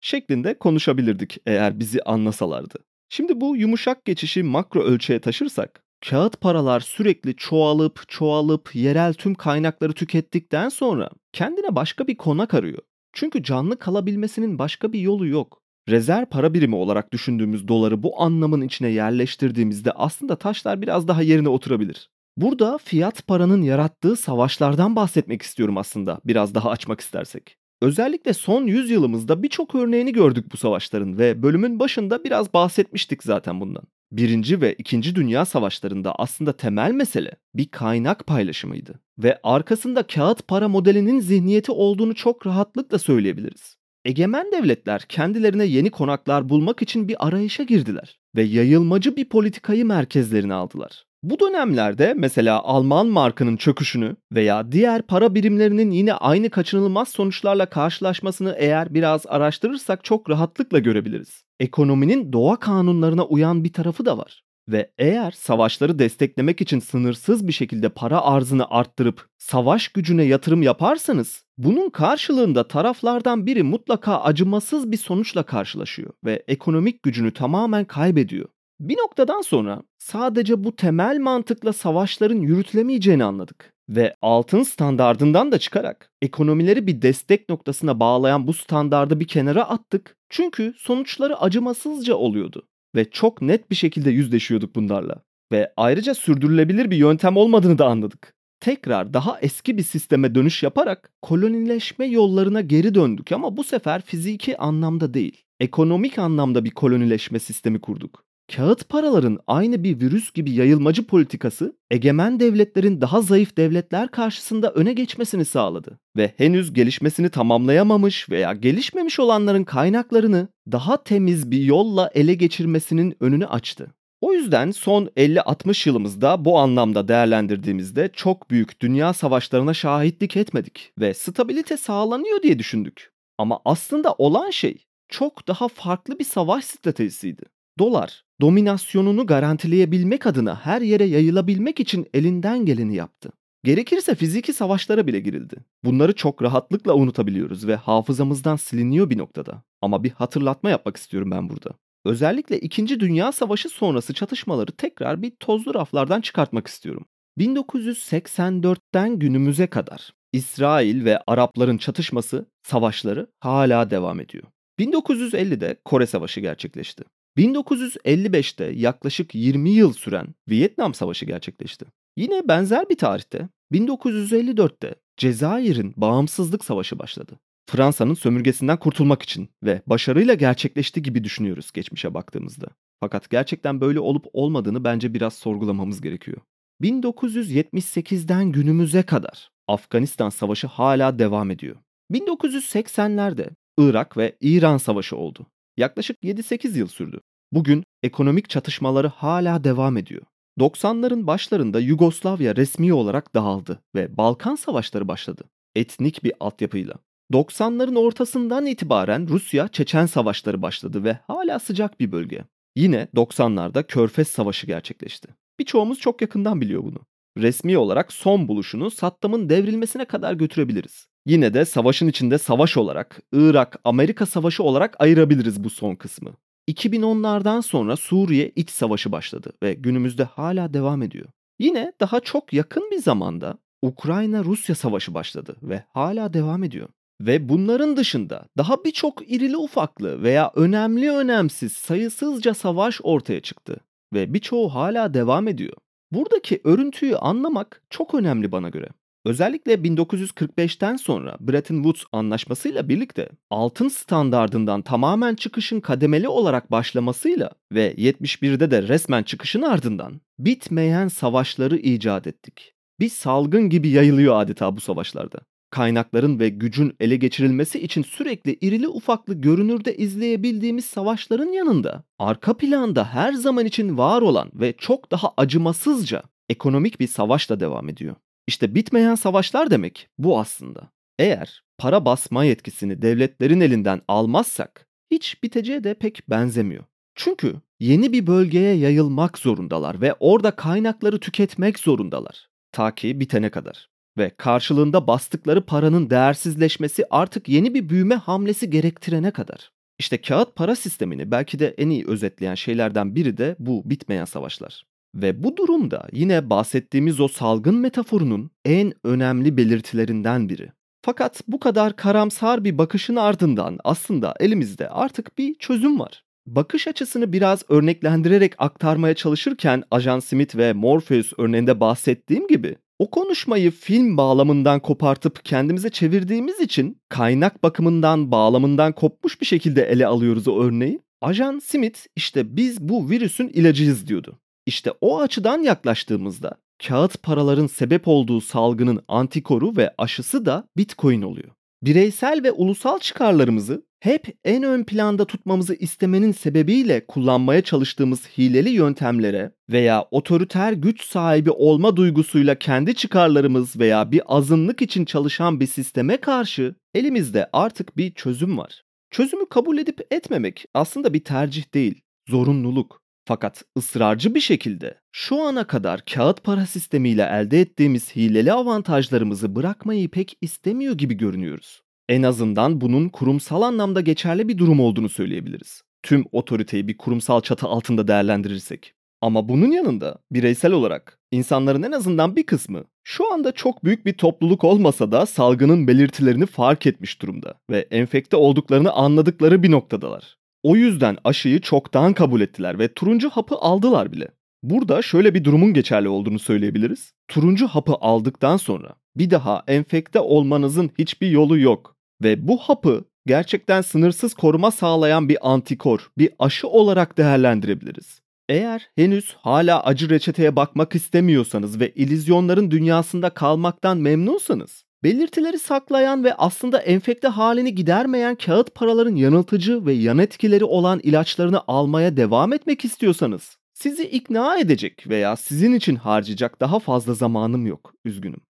Şeklinde 0.01 0.57
konuşabilirdik 0.59 1.37
eğer 1.45 1.79
bizi 1.79 2.01
anlasalardı. 2.01 2.79
Şimdi 3.09 3.41
bu 3.41 3.57
yumuşak 3.57 4.05
geçişi 4.05 4.43
makro 4.43 4.81
ölçeğe 4.83 5.19
taşırsak, 5.19 5.83
kağıt 6.09 6.41
paralar 6.41 6.79
sürekli 6.79 7.35
çoğalıp 7.35 8.03
çoğalıp 8.07 8.75
yerel 8.75 9.13
tüm 9.13 9.35
kaynakları 9.35 9.93
tükettikten 9.93 10.69
sonra 10.69 11.09
kendine 11.33 11.75
başka 11.75 12.07
bir 12.07 12.17
konak 12.17 12.53
arıyor. 12.53 12.81
Çünkü 13.15 13.43
canlı 13.43 13.79
kalabilmesinin 13.79 14.59
başka 14.59 14.93
bir 14.93 14.99
yolu 14.99 15.27
yok. 15.27 15.61
Rezerv 15.89 16.25
para 16.25 16.53
birimi 16.53 16.75
olarak 16.75 17.13
düşündüğümüz 17.13 17.67
doları 17.67 18.03
bu 18.03 18.21
anlamın 18.21 18.61
içine 18.61 18.89
yerleştirdiğimizde 18.89 19.91
aslında 19.91 20.35
taşlar 20.35 20.81
biraz 20.81 21.07
daha 21.07 21.21
yerine 21.21 21.49
oturabilir. 21.49 22.09
Burada 22.37 22.77
fiyat 22.77 23.27
paranın 23.27 23.61
yarattığı 23.61 24.15
savaşlardan 24.15 24.95
bahsetmek 24.95 25.41
istiyorum 25.41 25.77
aslında 25.77 26.19
biraz 26.25 26.55
daha 26.55 26.69
açmak 26.69 27.01
istersek. 27.01 27.57
Özellikle 27.81 28.33
son 28.33 28.67
yüzyılımızda 28.67 29.43
birçok 29.43 29.75
örneğini 29.75 30.13
gördük 30.13 30.45
bu 30.53 30.57
savaşların 30.57 31.17
ve 31.17 31.43
bölümün 31.43 31.79
başında 31.79 32.23
biraz 32.23 32.53
bahsetmiştik 32.53 33.23
zaten 33.23 33.61
bundan. 33.61 33.83
Birinci 34.11 34.61
ve 34.61 34.75
İkinci 34.77 35.15
Dünya 35.15 35.45
Savaşlarında 35.45 36.15
aslında 36.15 36.53
temel 36.53 36.91
mesele 36.91 37.31
bir 37.55 37.67
kaynak 37.67 38.27
paylaşımıydı. 38.27 38.99
Ve 39.17 39.39
arkasında 39.43 40.03
kağıt 40.03 40.47
para 40.47 40.67
modelinin 40.67 41.19
zihniyeti 41.19 41.71
olduğunu 41.71 42.15
çok 42.15 42.47
rahatlıkla 42.47 42.99
söyleyebiliriz. 42.99 43.77
Egemen 44.05 44.51
devletler 44.51 45.01
kendilerine 45.01 45.65
yeni 45.65 45.89
konaklar 45.89 46.49
bulmak 46.49 46.81
için 46.81 47.07
bir 47.07 47.27
arayışa 47.27 47.63
girdiler 47.63 48.19
ve 48.35 48.43
yayılmacı 48.43 49.15
bir 49.15 49.29
politikayı 49.29 49.85
merkezlerine 49.85 50.53
aldılar. 50.53 51.05
Bu 51.23 51.39
dönemlerde 51.39 52.13
mesela 52.17 52.63
Alman 52.63 53.07
markının 53.07 53.57
çöküşünü 53.57 54.15
veya 54.31 54.71
diğer 54.71 55.01
para 55.01 55.35
birimlerinin 55.35 55.91
yine 55.91 56.13
aynı 56.13 56.49
kaçınılmaz 56.49 57.09
sonuçlarla 57.09 57.65
karşılaşmasını 57.65 58.55
eğer 58.57 58.93
biraz 58.93 59.25
araştırırsak 59.27 60.03
çok 60.03 60.29
rahatlıkla 60.29 60.79
görebiliriz. 60.79 61.44
Ekonominin 61.59 62.33
doğa 62.33 62.55
kanunlarına 62.55 63.25
uyan 63.25 63.63
bir 63.63 63.73
tarafı 63.73 64.05
da 64.05 64.17
var. 64.17 64.43
Ve 64.69 64.91
eğer 64.97 65.31
savaşları 65.31 65.99
desteklemek 65.99 66.61
için 66.61 66.79
sınırsız 66.79 67.47
bir 67.47 67.53
şekilde 67.53 67.89
para 67.89 68.21
arzını 68.21 68.69
arttırıp 68.69 69.27
savaş 69.37 69.87
gücüne 69.87 70.23
yatırım 70.23 70.61
yaparsanız 70.63 71.45
bunun 71.57 71.89
karşılığında 71.89 72.67
taraflardan 72.67 73.45
biri 73.45 73.63
mutlaka 73.63 74.21
acımasız 74.21 74.91
bir 74.91 74.97
sonuçla 74.97 75.43
karşılaşıyor 75.43 76.13
ve 76.25 76.43
ekonomik 76.47 77.03
gücünü 77.03 77.33
tamamen 77.33 77.85
kaybediyor. 77.85 78.49
Bir 78.79 78.97
noktadan 78.97 79.41
sonra 79.41 79.81
sadece 79.97 80.63
bu 80.63 80.75
temel 80.75 81.19
mantıkla 81.19 81.73
savaşların 81.73 82.41
yürütülemeyeceğini 82.41 83.23
anladık 83.23 83.74
ve 83.89 84.15
altın 84.21 84.63
standardından 84.63 85.51
da 85.51 85.59
çıkarak 85.59 86.11
ekonomileri 86.21 86.87
bir 86.87 87.01
destek 87.01 87.49
noktasına 87.49 87.99
bağlayan 87.99 88.47
bu 88.47 88.53
standardı 88.53 89.19
bir 89.19 89.27
kenara 89.27 89.63
attık. 89.63 90.17
Çünkü 90.29 90.73
sonuçları 90.77 91.41
acımasızca 91.41 92.15
oluyordu 92.15 92.67
ve 92.95 93.09
çok 93.09 93.41
net 93.41 93.69
bir 93.69 93.75
şekilde 93.75 94.11
yüzleşiyorduk 94.11 94.75
bunlarla. 94.75 95.21
Ve 95.51 95.73
ayrıca 95.77 96.13
sürdürülebilir 96.13 96.91
bir 96.91 96.97
yöntem 96.97 97.37
olmadığını 97.37 97.77
da 97.77 97.87
anladık. 97.87 98.35
Tekrar 98.59 99.13
daha 99.13 99.39
eski 99.39 99.77
bir 99.77 99.83
sisteme 99.83 100.35
dönüş 100.35 100.63
yaparak 100.63 101.11
kolonileşme 101.21 102.05
yollarına 102.05 102.61
geri 102.61 102.95
döndük 102.95 103.31
ama 103.31 103.57
bu 103.57 103.63
sefer 103.63 104.01
fiziki 104.01 104.57
anlamda 104.57 105.13
değil, 105.13 105.43
ekonomik 105.59 106.19
anlamda 106.19 106.65
bir 106.65 106.71
kolonileşme 106.71 107.39
sistemi 107.39 107.81
kurduk. 107.81 108.25
Kağıt 108.53 108.89
paraların 108.89 109.39
aynı 109.47 109.83
bir 109.83 109.99
virüs 109.99 110.31
gibi 110.31 110.51
yayılmacı 110.51 111.07
politikası 111.07 111.75
egemen 111.91 112.39
devletlerin 112.39 113.01
daha 113.01 113.21
zayıf 113.21 113.57
devletler 113.57 114.07
karşısında 114.07 114.71
öne 114.71 114.93
geçmesini 114.93 115.45
sağladı 115.45 115.99
ve 116.17 116.33
henüz 116.37 116.73
gelişmesini 116.73 117.29
tamamlayamamış 117.29 118.29
veya 118.29 118.53
gelişmemiş 118.53 119.19
olanların 119.19 119.63
kaynaklarını 119.63 120.47
daha 120.71 121.03
temiz 121.03 121.51
bir 121.51 121.63
yolla 121.63 122.11
ele 122.13 122.33
geçirmesinin 122.33 123.15
önünü 123.19 123.47
açtı. 123.47 123.87
O 124.21 124.33
yüzden 124.33 124.71
son 124.71 125.05
50-60 125.05 125.89
yılımızda 125.89 126.45
bu 126.45 126.59
anlamda 126.59 127.07
değerlendirdiğimizde 127.07 128.09
çok 128.13 128.51
büyük 128.51 128.81
dünya 128.81 129.13
savaşlarına 129.13 129.73
şahitlik 129.73 130.37
etmedik 130.37 130.93
ve 130.99 131.13
stabilite 131.13 131.77
sağlanıyor 131.77 132.41
diye 132.41 132.59
düşündük. 132.59 133.11
Ama 133.37 133.59
aslında 133.65 134.13
olan 134.13 134.49
şey 134.49 134.85
çok 135.09 135.47
daha 135.47 135.67
farklı 135.67 136.19
bir 136.19 136.23
savaş 136.23 136.65
stratejisiydi. 136.65 137.43
Dolar, 137.79 138.24
dominasyonunu 138.41 139.25
garantileyebilmek 139.25 140.27
adına 140.27 140.55
her 140.55 140.81
yere 140.81 141.03
yayılabilmek 141.03 141.79
için 141.79 142.07
elinden 142.13 142.65
geleni 142.65 142.95
yaptı. 142.95 143.31
Gerekirse 143.63 144.15
fiziki 144.15 144.53
savaşlara 144.53 145.07
bile 145.07 145.19
girildi. 145.19 145.55
Bunları 145.83 146.15
çok 146.15 146.41
rahatlıkla 146.41 146.93
unutabiliyoruz 146.93 147.67
ve 147.67 147.75
hafızamızdan 147.75 148.55
siliniyor 148.55 149.09
bir 149.09 149.17
noktada. 149.17 149.63
Ama 149.81 150.03
bir 150.03 150.11
hatırlatma 150.11 150.69
yapmak 150.69 150.97
istiyorum 150.97 151.31
ben 151.31 151.49
burada. 151.49 151.71
Özellikle 152.05 152.59
2. 152.59 152.99
Dünya 152.99 153.31
Savaşı 153.31 153.69
sonrası 153.69 154.13
çatışmaları 154.13 154.71
tekrar 154.71 155.21
bir 155.21 155.31
tozlu 155.39 155.73
raflardan 155.73 156.21
çıkartmak 156.21 156.67
istiyorum. 156.67 157.05
1984'ten 157.39 159.19
günümüze 159.19 159.67
kadar 159.67 160.13
İsrail 160.33 161.05
ve 161.05 161.19
Arapların 161.27 161.77
çatışması, 161.77 162.45
savaşları 162.63 163.27
hala 163.39 163.89
devam 163.91 164.19
ediyor. 164.19 164.43
1950'de 164.79 165.81
Kore 165.85 166.07
Savaşı 166.07 166.39
gerçekleşti. 166.41 167.03
1955'te 167.37 168.65
yaklaşık 168.65 169.35
20 169.35 169.69
yıl 169.69 169.93
süren 169.93 170.27
Vietnam 170.49 170.93
Savaşı 170.93 171.25
gerçekleşti. 171.25 171.85
Yine 172.17 172.47
benzer 172.47 172.89
bir 172.89 172.97
tarihte 172.97 173.49
1954'te 173.73 174.95
Cezayir'in 175.17 175.93
bağımsızlık 175.97 176.65
savaşı 176.65 176.99
başladı. 176.99 177.39
Fransa'nın 177.69 178.13
sömürgesinden 178.13 178.77
kurtulmak 178.77 179.21
için 179.21 179.49
ve 179.63 179.81
başarıyla 179.87 180.33
gerçekleşti 180.33 181.01
gibi 181.01 181.23
düşünüyoruz 181.23 181.71
geçmişe 181.71 182.13
baktığımızda. 182.13 182.67
Fakat 182.99 183.29
gerçekten 183.29 183.81
böyle 183.81 183.99
olup 183.99 184.25
olmadığını 184.33 184.83
bence 184.83 185.13
biraz 185.13 185.33
sorgulamamız 185.33 186.01
gerekiyor. 186.01 186.37
1978'den 186.81 188.51
günümüze 188.51 189.03
kadar 189.03 189.51
Afganistan 189.67 190.29
Savaşı 190.29 190.67
hala 190.67 191.19
devam 191.19 191.51
ediyor. 191.51 191.75
1980'lerde 192.11 193.49
Irak 193.77 194.17
ve 194.17 194.35
İran 194.41 194.77
Savaşı 194.77 195.17
oldu. 195.17 195.47
Yaklaşık 195.77 196.23
7-8 196.23 196.77
yıl 196.77 196.87
sürdü. 196.87 197.19
Bugün 197.51 197.83
ekonomik 198.03 198.49
çatışmaları 198.49 199.07
hala 199.07 199.63
devam 199.63 199.97
ediyor. 199.97 200.21
90'ların 200.59 201.27
başlarında 201.27 201.79
Yugoslavya 201.79 202.55
resmi 202.55 202.93
olarak 202.93 203.35
dağıldı 203.35 203.81
ve 203.95 204.17
Balkan 204.17 204.55
Savaşları 204.55 205.07
başladı. 205.07 205.43
Etnik 205.75 206.23
bir 206.23 206.33
altyapıyla. 206.39 206.93
90'ların 207.33 207.99
ortasından 207.99 208.65
itibaren 208.65 209.27
Rusya-Çeçen 209.27 210.05
savaşları 210.05 210.61
başladı 210.61 211.03
ve 211.03 211.19
hala 211.27 211.59
sıcak 211.59 211.99
bir 211.99 212.11
bölge. 212.11 212.43
Yine 212.75 213.07
90'larda 213.15 213.87
Körfez 213.87 214.27
Savaşı 214.27 214.67
gerçekleşti. 214.67 215.27
Birçoğumuz 215.59 215.99
çok 215.99 216.21
yakından 216.21 216.61
biliyor 216.61 216.83
bunu. 216.83 216.99
Resmi 217.37 217.77
olarak 217.77 218.13
son 218.13 218.47
buluşunu 218.47 218.91
Saddam'ın 218.91 219.49
devrilmesine 219.49 220.05
kadar 220.05 220.33
götürebiliriz. 220.33 221.07
Yine 221.25 221.53
de 221.53 221.65
savaşın 221.65 222.07
içinde 222.07 222.37
savaş 222.37 222.77
olarak, 222.77 223.19
Irak-Amerika 223.33 224.25
Savaşı 224.25 224.63
olarak 224.63 224.95
ayırabiliriz 224.99 225.63
bu 225.63 225.69
son 225.69 225.95
kısmı. 225.95 226.33
2010'lardan 226.69 227.61
sonra 227.61 227.95
Suriye 227.95 228.51
iç 228.55 228.69
savaşı 228.69 229.11
başladı 229.11 229.53
ve 229.63 229.73
günümüzde 229.73 230.23
hala 230.23 230.73
devam 230.73 231.01
ediyor. 231.01 231.25
Yine 231.59 231.93
daha 231.99 232.19
çok 232.19 232.53
yakın 232.53 232.91
bir 232.91 232.97
zamanda 232.97 233.57
Ukrayna-Rusya 233.81 234.75
savaşı 234.75 235.13
başladı 235.13 235.55
ve 235.61 235.83
hala 235.93 236.33
devam 236.33 236.63
ediyor. 236.63 236.89
Ve 237.21 237.49
bunların 237.49 237.97
dışında 237.97 238.45
daha 238.57 238.83
birçok 238.83 239.31
irili 239.31 239.57
ufaklı 239.57 240.23
veya 240.23 240.51
önemli 240.55 241.11
önemsiz 241.11 241.71
sayısızca 241.71 242.53
savaş 242.53 242.99
ortaya 243.03 243.41
çıktı 243.41 243.77
ve 244.13 244.33
birçoğu 244.33 244.75
hala 244.75 245.13
devam 245.13 245.47
ediyor. 245.47 245.77
Buradaki 246.11 246.61
örüntüyü 246.63 247.17
anlamak 247.17 247.81
çok 247.89 248.13
önemli 248.13 248.51
bana 248.51 248.69
göre. 248.69 248.89
Özellikle 249.25 249.73
1945'ten 249.73 250.95
sonra 250.95 251.37
Bretton 251.39 251.75
Woods 251.75 252.03
anlaşmasıyla 252.11 252.89
birlikte 252.89 253.29
altın 253.49 253.87
standardından 253.87 254.81
tamamen 254.81 255.35
çıkışın 255.35 255.79
kademeli 255.79 256.27
olarak 256.27 256.71
başlamasıyla 256.71 257.51
ve 257.71 257.93
71'de 257.93 258.71
de 258.71 258.83
resmen 258.87 259.23
çıkışın 259.23 259.61
ardından 259.61 260.21
bitmeyen 260.39 261.07
savaşları 261.07 261.77
icat 261.77 262.27
ettik. 262.27 262.73
Bir 262.99 263.09
salgın 263.09 263.69
gibi 263.69 263.89
yayılıyor 263.89 264.41
adeta 264.41 264.75
bu 264.75 264.81
savaşlarda. 264.81 265.39
Kaynakların 265.69 266.39
ve 266.39 266.49
gücün 266.49 266.93
ele 266.99 267.15
geçirilmesi 267.15 267.79
için 267.79 268.03
sürekli 268.03 268.57
irili 268.61 268.87
ufaklı 268.87 269.33
görünürde 269.33 269.97
izleyebildiğimiz 269.97 270.85
savaşların 270.85 271.51
yanında 271.51 272.03
arka 272.19 272.57
planda 272.57 273.05
her 273.05 273.33
zaman 273.33 273.65
için 273.65 273.97
var 273.97 274.21
olan 274.21 274.51
ve 274.53 274.73
çok 274.77 275.11
daha 275.11 275.33
acımasızca 275.37 276.23
ekonomik 276.49 276.99
bir 276.99 277.07
savaş 277.07 277.49
da 277.49 277.59
devam 277.59 277.89
ediyor. 277.89 278.15
İşte 278.47 278.75
bitmeyen 278.75 279.15
savaşlar 279.15 279.71
demek 279.71 280.07
bu 280.17 280.39
aslında. 280.39 280.89
Eğer 281.19 281.63
para 281.77 282.05
basma 282.05 282.43
yetkisini 282.43 283.01
devletlerin 283.01 283.61
elinden 283.61 284.01
almazsak 284.07 284.87
hiç 285.11 285.43
biteceğe 285.43 285.83
de 285.83 285.93
pek 285.93 286.29
benzemiyor. 286.29 286.83
Çünkü 287.15 287.55
yeni 287.79 288.13
bir 288.13 288.27
bölgeye 288.27 288.75
yayılmak 288.75 289.37
zorundalar 289.37 290.01
ve 290.01 290.13
orada 290.19 290.51
kaynakları 290.51 291.19
tüketmek 291.19 291.79
zorundalar. 291.79 292.49
Ta 292.71 292.95
ki 292.95 293.19
bitene 293.19 293.49
kadar. 293.49 293.89
Ve 294.17 294.31
karşılığında 294.37 295.07
bastıkları 295.07 295.65
paranın 295.65 296.09
değersizleşmesi 296.09 297.05
artık 297.09 297.49
yeni 297.49 297.73
bir 297.73 297.89
büyüme 297.89 298.15
hamlesi 298.15 298.69
gerektirene 298.69 299.31
kadar. 299.31 299.71
İşte 299.99 300.21
kağıt 300.21 300.55
para 300.55 300.75
sistemini 300.75 301.31
belki 301.31 301.59
de 301.59 301.75
en 301.77 301.89
iyi 301.89 302.07
özetleyen 302.07 302.55
şeylerden 302.55 303.15
biri 303.15 303.37
de 303.37 303.55
bu 303.59 303.89
bitmeyen 303.89 304.25
savaşlar. 304.25 304.85
Ve 305.15 305.43
bu 305.43 305.57
durumda 305.57 306.07
yine 306.11 306.49
bahsettiğimiz 306.49 307.19
o 307.19 307.27
salgın 307.27 307.75
metaforunun 307.75 308.51
en 308.65 308.93
önemli 309.03 309.57
belirtilerinden 309.57 310.49
biri. 310.49 310.71
Fakat 311.01 311.41
bu 311.47 311.59
kadar 311.59 311.95
karamsar 311.95 312.63
bir 312.63 312.77
bakışın 312.77 313.15
ardından 313.15 313.79
aslında 313.83 314.33
elimizde 314.39 314.89
artık 314.89 315.37
bir 315.37 315.55
çözüm 315.55 315.99
var. 315.99 316.23
Bakış 316.45 316.87
açısını 316.87 317.33
biraz 317.33 317.63
örneklendirerek 317.69 318.53
aktarmaya 318.57 319.13
çalışırken 319.13 319.83
Ajan 319.91 320.19
Smith 320.19 320.57
ve 320.57 320.73
Morpheus 320.73 321.33
örneğinde 321.37 321.79
bahsettiğim 321.79 322.47
gibi 322.47 322.75
O 322.99 323.09
konuşmayı 323.09 323.71
film 323.71 324.17
bağlamından 324.17 324.79
kopartıp 324.79 325.45
kendimize 325.45 325.89
çevirdiğimiz 325.89 326.59
için 326.59 327.01
kaynak 327.09 327.63
bakımından 327.63 328.31
bağlamından 328.31 328.91
kopmuş 328.91 329.41
bir 329.41 329.45
şekilde 329.45 329.83
ele 329.83 330.07
alıyoruz 330.07 330.47
o 330.47 330.63
örneği. 330.63 330.99
Ajan 331.21 331.59
Smith 331.59 331.99
işte 332.15 332.55
biz 332.57 332.81
bu 332.81 333.09
virüsün 333.09 333.47
ilacıyız 333.47 334.07
diyordu. 334.07 334.39
İşte 334.65 334.91
o 335.01 335.19
açıdan 335.19 335.61
yaklaştığımızda 335.61 336.51
kağıt 336.87 337.23
paraların 337.23 337.67
sebep 337.67 338.07
olduğu 338.07 338.41
salgının 338.41 339.03
antikoru 339.07 339.77
ve 339.77 339.93
aşısı 339.97 340.45
da 340.45 340.67
Bitcoin 340.77 341.21
oluyor. 341.21 341.51
Bireysel 341.83 342.41
ve 342.43 342.51
ulusal 342.51 342.99
çıkarlarımızı 342.99 343.85
hep 343.99 344.37
en 344.43 344.63
ön 344.63 344.83
planda 344.83 345.25
tutmamızı 345.25 345.75
istemenin 345.75 346.31
sebebiyle 346.31 347.05
kullanmaya 347.07 347.61
çalıştığımız 347.61 348.27
hileli 348.37 348.69
yöntemlere 348.69 349.51
veya 349.69 350.07
otoriter 350.11 350.73
güç 350.73 351.05
sahibi 351.05 351.51
olma 351.51 351.95
duygusuyla 351.95 352.55
kendi 352.59 352.95
çıkarlarımız 352.95 353.79
veya 353.79 354.11
bir 354.11 354.21
azınlık 354.25 354.81
için 354.81 355.05
çalışan 355.05 355.59
bir 355.59 355.67
sisteme 355.67 356.17
karşı 356.17 356.75
elimizde 356.93 357.49
artık 357.53 357.97
bir 357.97 358.13
çözüm 358.13 358.57
var. 358.57 358.83
Çözümü 359.11 359.49
kabul 359.49 359.77
edip 359.77 360.07
etmemek 360.11 360.65
aslında 360.73 361.13
bir 361.13 361.23
tercih 361.23 361.73
değil, 361.73 362.01
zorunluluk. 362.29 363.04
Fakat 363.27 363.63
ısrarcı 363.77 364.35
bir 364.35 364.39
şekilde 364.39 364.97
şu 365.11 365.41
ana 365.41 365.67
kadar 365.67 366.01
kağıt 366.13 366.43
para 366.43 366.65
sistemiyle 366.65 367.23
elde 367.23 367.61
ettiğimiz 367.61 368.15
hileli 368.15 368.53
avantajlarımızı 368.53 369.55
bırakmayı 369.55 370.09
pek 370.09 370.37
istemiyor 370.41 370.93
gibi 370.93 371.13
görünüyoruz. 371.13 371.81
En 372.09 372.23
azından 372.23 372.81
bunun 372.81 373.09
kurumsal 373.09 373.61
anlamda 373.61 374.01
geçerli 374.01 374.47
bir 374.47 374.57
durum 374.57 374.79
olduğunu 374.79 375.09
söyleyebiliriz. 375.09 375.81
Tüm 376.03 376.25
otoriteyi 376.31 376.87
bir 376.87 376.97
kurumsal 376.97 377.41
çatı 377.41 377.67
altında 377.67 378.07
değerlendirirsek. 378.07 378.93
Ama 379.21 379.49
bunun 379.49 379.71
yanında 379.71 380.17
bireysel 380.31 380.71
olarak 380.71 381.19
insanların 381.31 381.83
en 381.83 381.91
azından 381.91 382.35
bir 382.35 382.45
kısmı 382.45 382.83
şu 383.03 383.33
anda 383.33 383.51
çok 383.51 383.83
büyük 383.83 384.05
bir 384.05 384.13
topluluk 384.13 384.63
olmasa 384.63 385.11
da 385.11 385.25
salgının 385.25 385.87
belirtilerini 385.87 386.45
fark 386.45 386.87
etmiş 386.87 387.21
durumda 387.21 387.53
ve 387.69 387.87
enfekte 387.91 388.37
olduklarını 388.37 388.91
anladıkları 388.91 389.63
bir 389.63 389.71
noktadalar. 389.71 390.37
O 390.65 390.75
yüzden 390.75 391.17
aşıyı 391.23 391.61
çoktan 391.61 392.13
kabul 392.13 392.41
ettiler 392.41 392.79
ve 392.79 392.93
turuncu 392.93 393.29
hapı 393.29 393.55
aldılar 393.55 394.11
bile. 394.11 394.27
Burada 394.63 395.01
şöyle 395.01 395.33
bir 395.33 395.43
durumun 395.43 395.73
geçerli 395.73 396.07
olduğunu 396.07 396.39
söyleyebiliriz. 396.39 397.13
Turuncu 397.27 397.67
hapı 397.67 397.93
aldıktan 397.93 398.57
sonra 398.57 398.95
bir 399.17 399.29
daha 399.29 399.63
enfekte 399.67 400.19
olmanızın 400.19 400.91
hiçbir 400.99 401.27
yolu 401.27 401.59
yok. 401.59 401.95
Ve 402.23 402.47
bu 402.47 402.57
hapı 402.57 403.05
gerçekten 403.25 403.81
sınırsız 403.81 404.33
koruma 404.33 404.71
sağlayan 404.71 405.29
bir 405.29 405.37
antikor, 405.53 406.11
bir 406.17 406.29
aşı 406.39 406.67
olarak 406.67 407.17
değerlendirebiliriz. 407.17 408.21
Eğer 408.49 408.89
henüz 408.95 409.33
hala 409.33 409.83
acı 409.83 410.09
reçeteye 410.09 410.55
bakmak 410.55 410.95
istemiyorsanız 410.95 411.79
ve 411.79 411.91
ilizyonların 411.91 412.71
dünyasında 412.71 413.29
kalmaktan 413.29 413.97
memnunsanız, 413.97 414.84
belirtileri 415.05 415.59
saklayan 415.59 416.23
ve 416.23 416.33
aslında 416.33 416.79
enfekte 416.79 417.27
halini 417.27 417.75
gidermeyen 417.75 418.35
kağıt 418.35 418.75
paraların 418.75 419.15
yanıltıcı 419.15 419.85
ve 419.85 419.93
yan 419.93 420.17
etkileri 420.17 420.63
olan 420.63 420.99
ilaçlarını 421.03 421.61
almaya 421.67 422.17
devam 422.17 422.53
etmek 422.53 422.85
istiyorsanız, 422.85 423.57
sizi 423.73 424.03
ikna 424.03 424.59
edecek 424.59 425.09
veya 425.09 425.35
sizin 425.35 425.73
için 425.73 425.95
harcayacak 425.95 426.61
daha 426.61 426.79
fazla 426.79 427.13
zamanım 427.13 427.65
yok, 427.65 427.93
üzgünüm. 428.05 428.41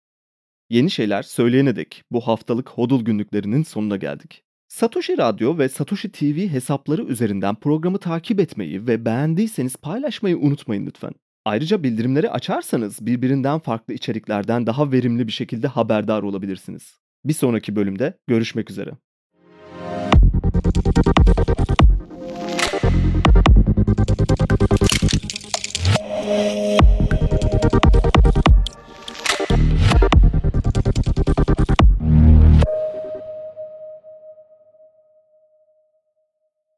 Yeni 0.70 0.90
şeyler 0.90 1.22
söyleyene 1.22 1.76
dek 1.76 2.02
bu 2.10 2.20
haftalık 2.20 2.68
hodul 2.68 3.04
günlüklerinin 3.04 3.62
sonuna 3.62 3.96
geldik. 3.96 4.42
Satoshi 4.68 5.18
Radyo 5.18 5.58
ve 5.58 5.68
Satoshi 5.68 6.12
TV 6.12 6.48
hesapları 6.48 7.02
üzerinden 7.02 7.54
programı 7.54 7.98
takip 7.98 8.40
etmeyi 8.40 8.86
ve 8.86 9.04
beğendiyseniz 9.04 9.76
paylaşmayı 9.76 10.38
unutmayın 10.38 10.86
lütfen. 10.86 11.12
Ayrıca 11.46 11.82
bildirimleri 11.82 12.30
açarsanız 12.30 13.06
birbirinden 13.06 13.58
farklı 13.58 13.94
içeriklerden 13.94 14.66
daha 14.66 14.92
verimli 14.92 15.26
bir 15.26 15.32
şekilde 15.32 15.68
haberdar 15.68 16.22
olabilirsiniz. 16.22 16.98
Bir 17.24 17.32
sonraki 17.32 17.76
bölümde 17.76 18.18
görüşmek 18.26 18.70
üzere. 18.70 18.90
Thank. 26.26 26.65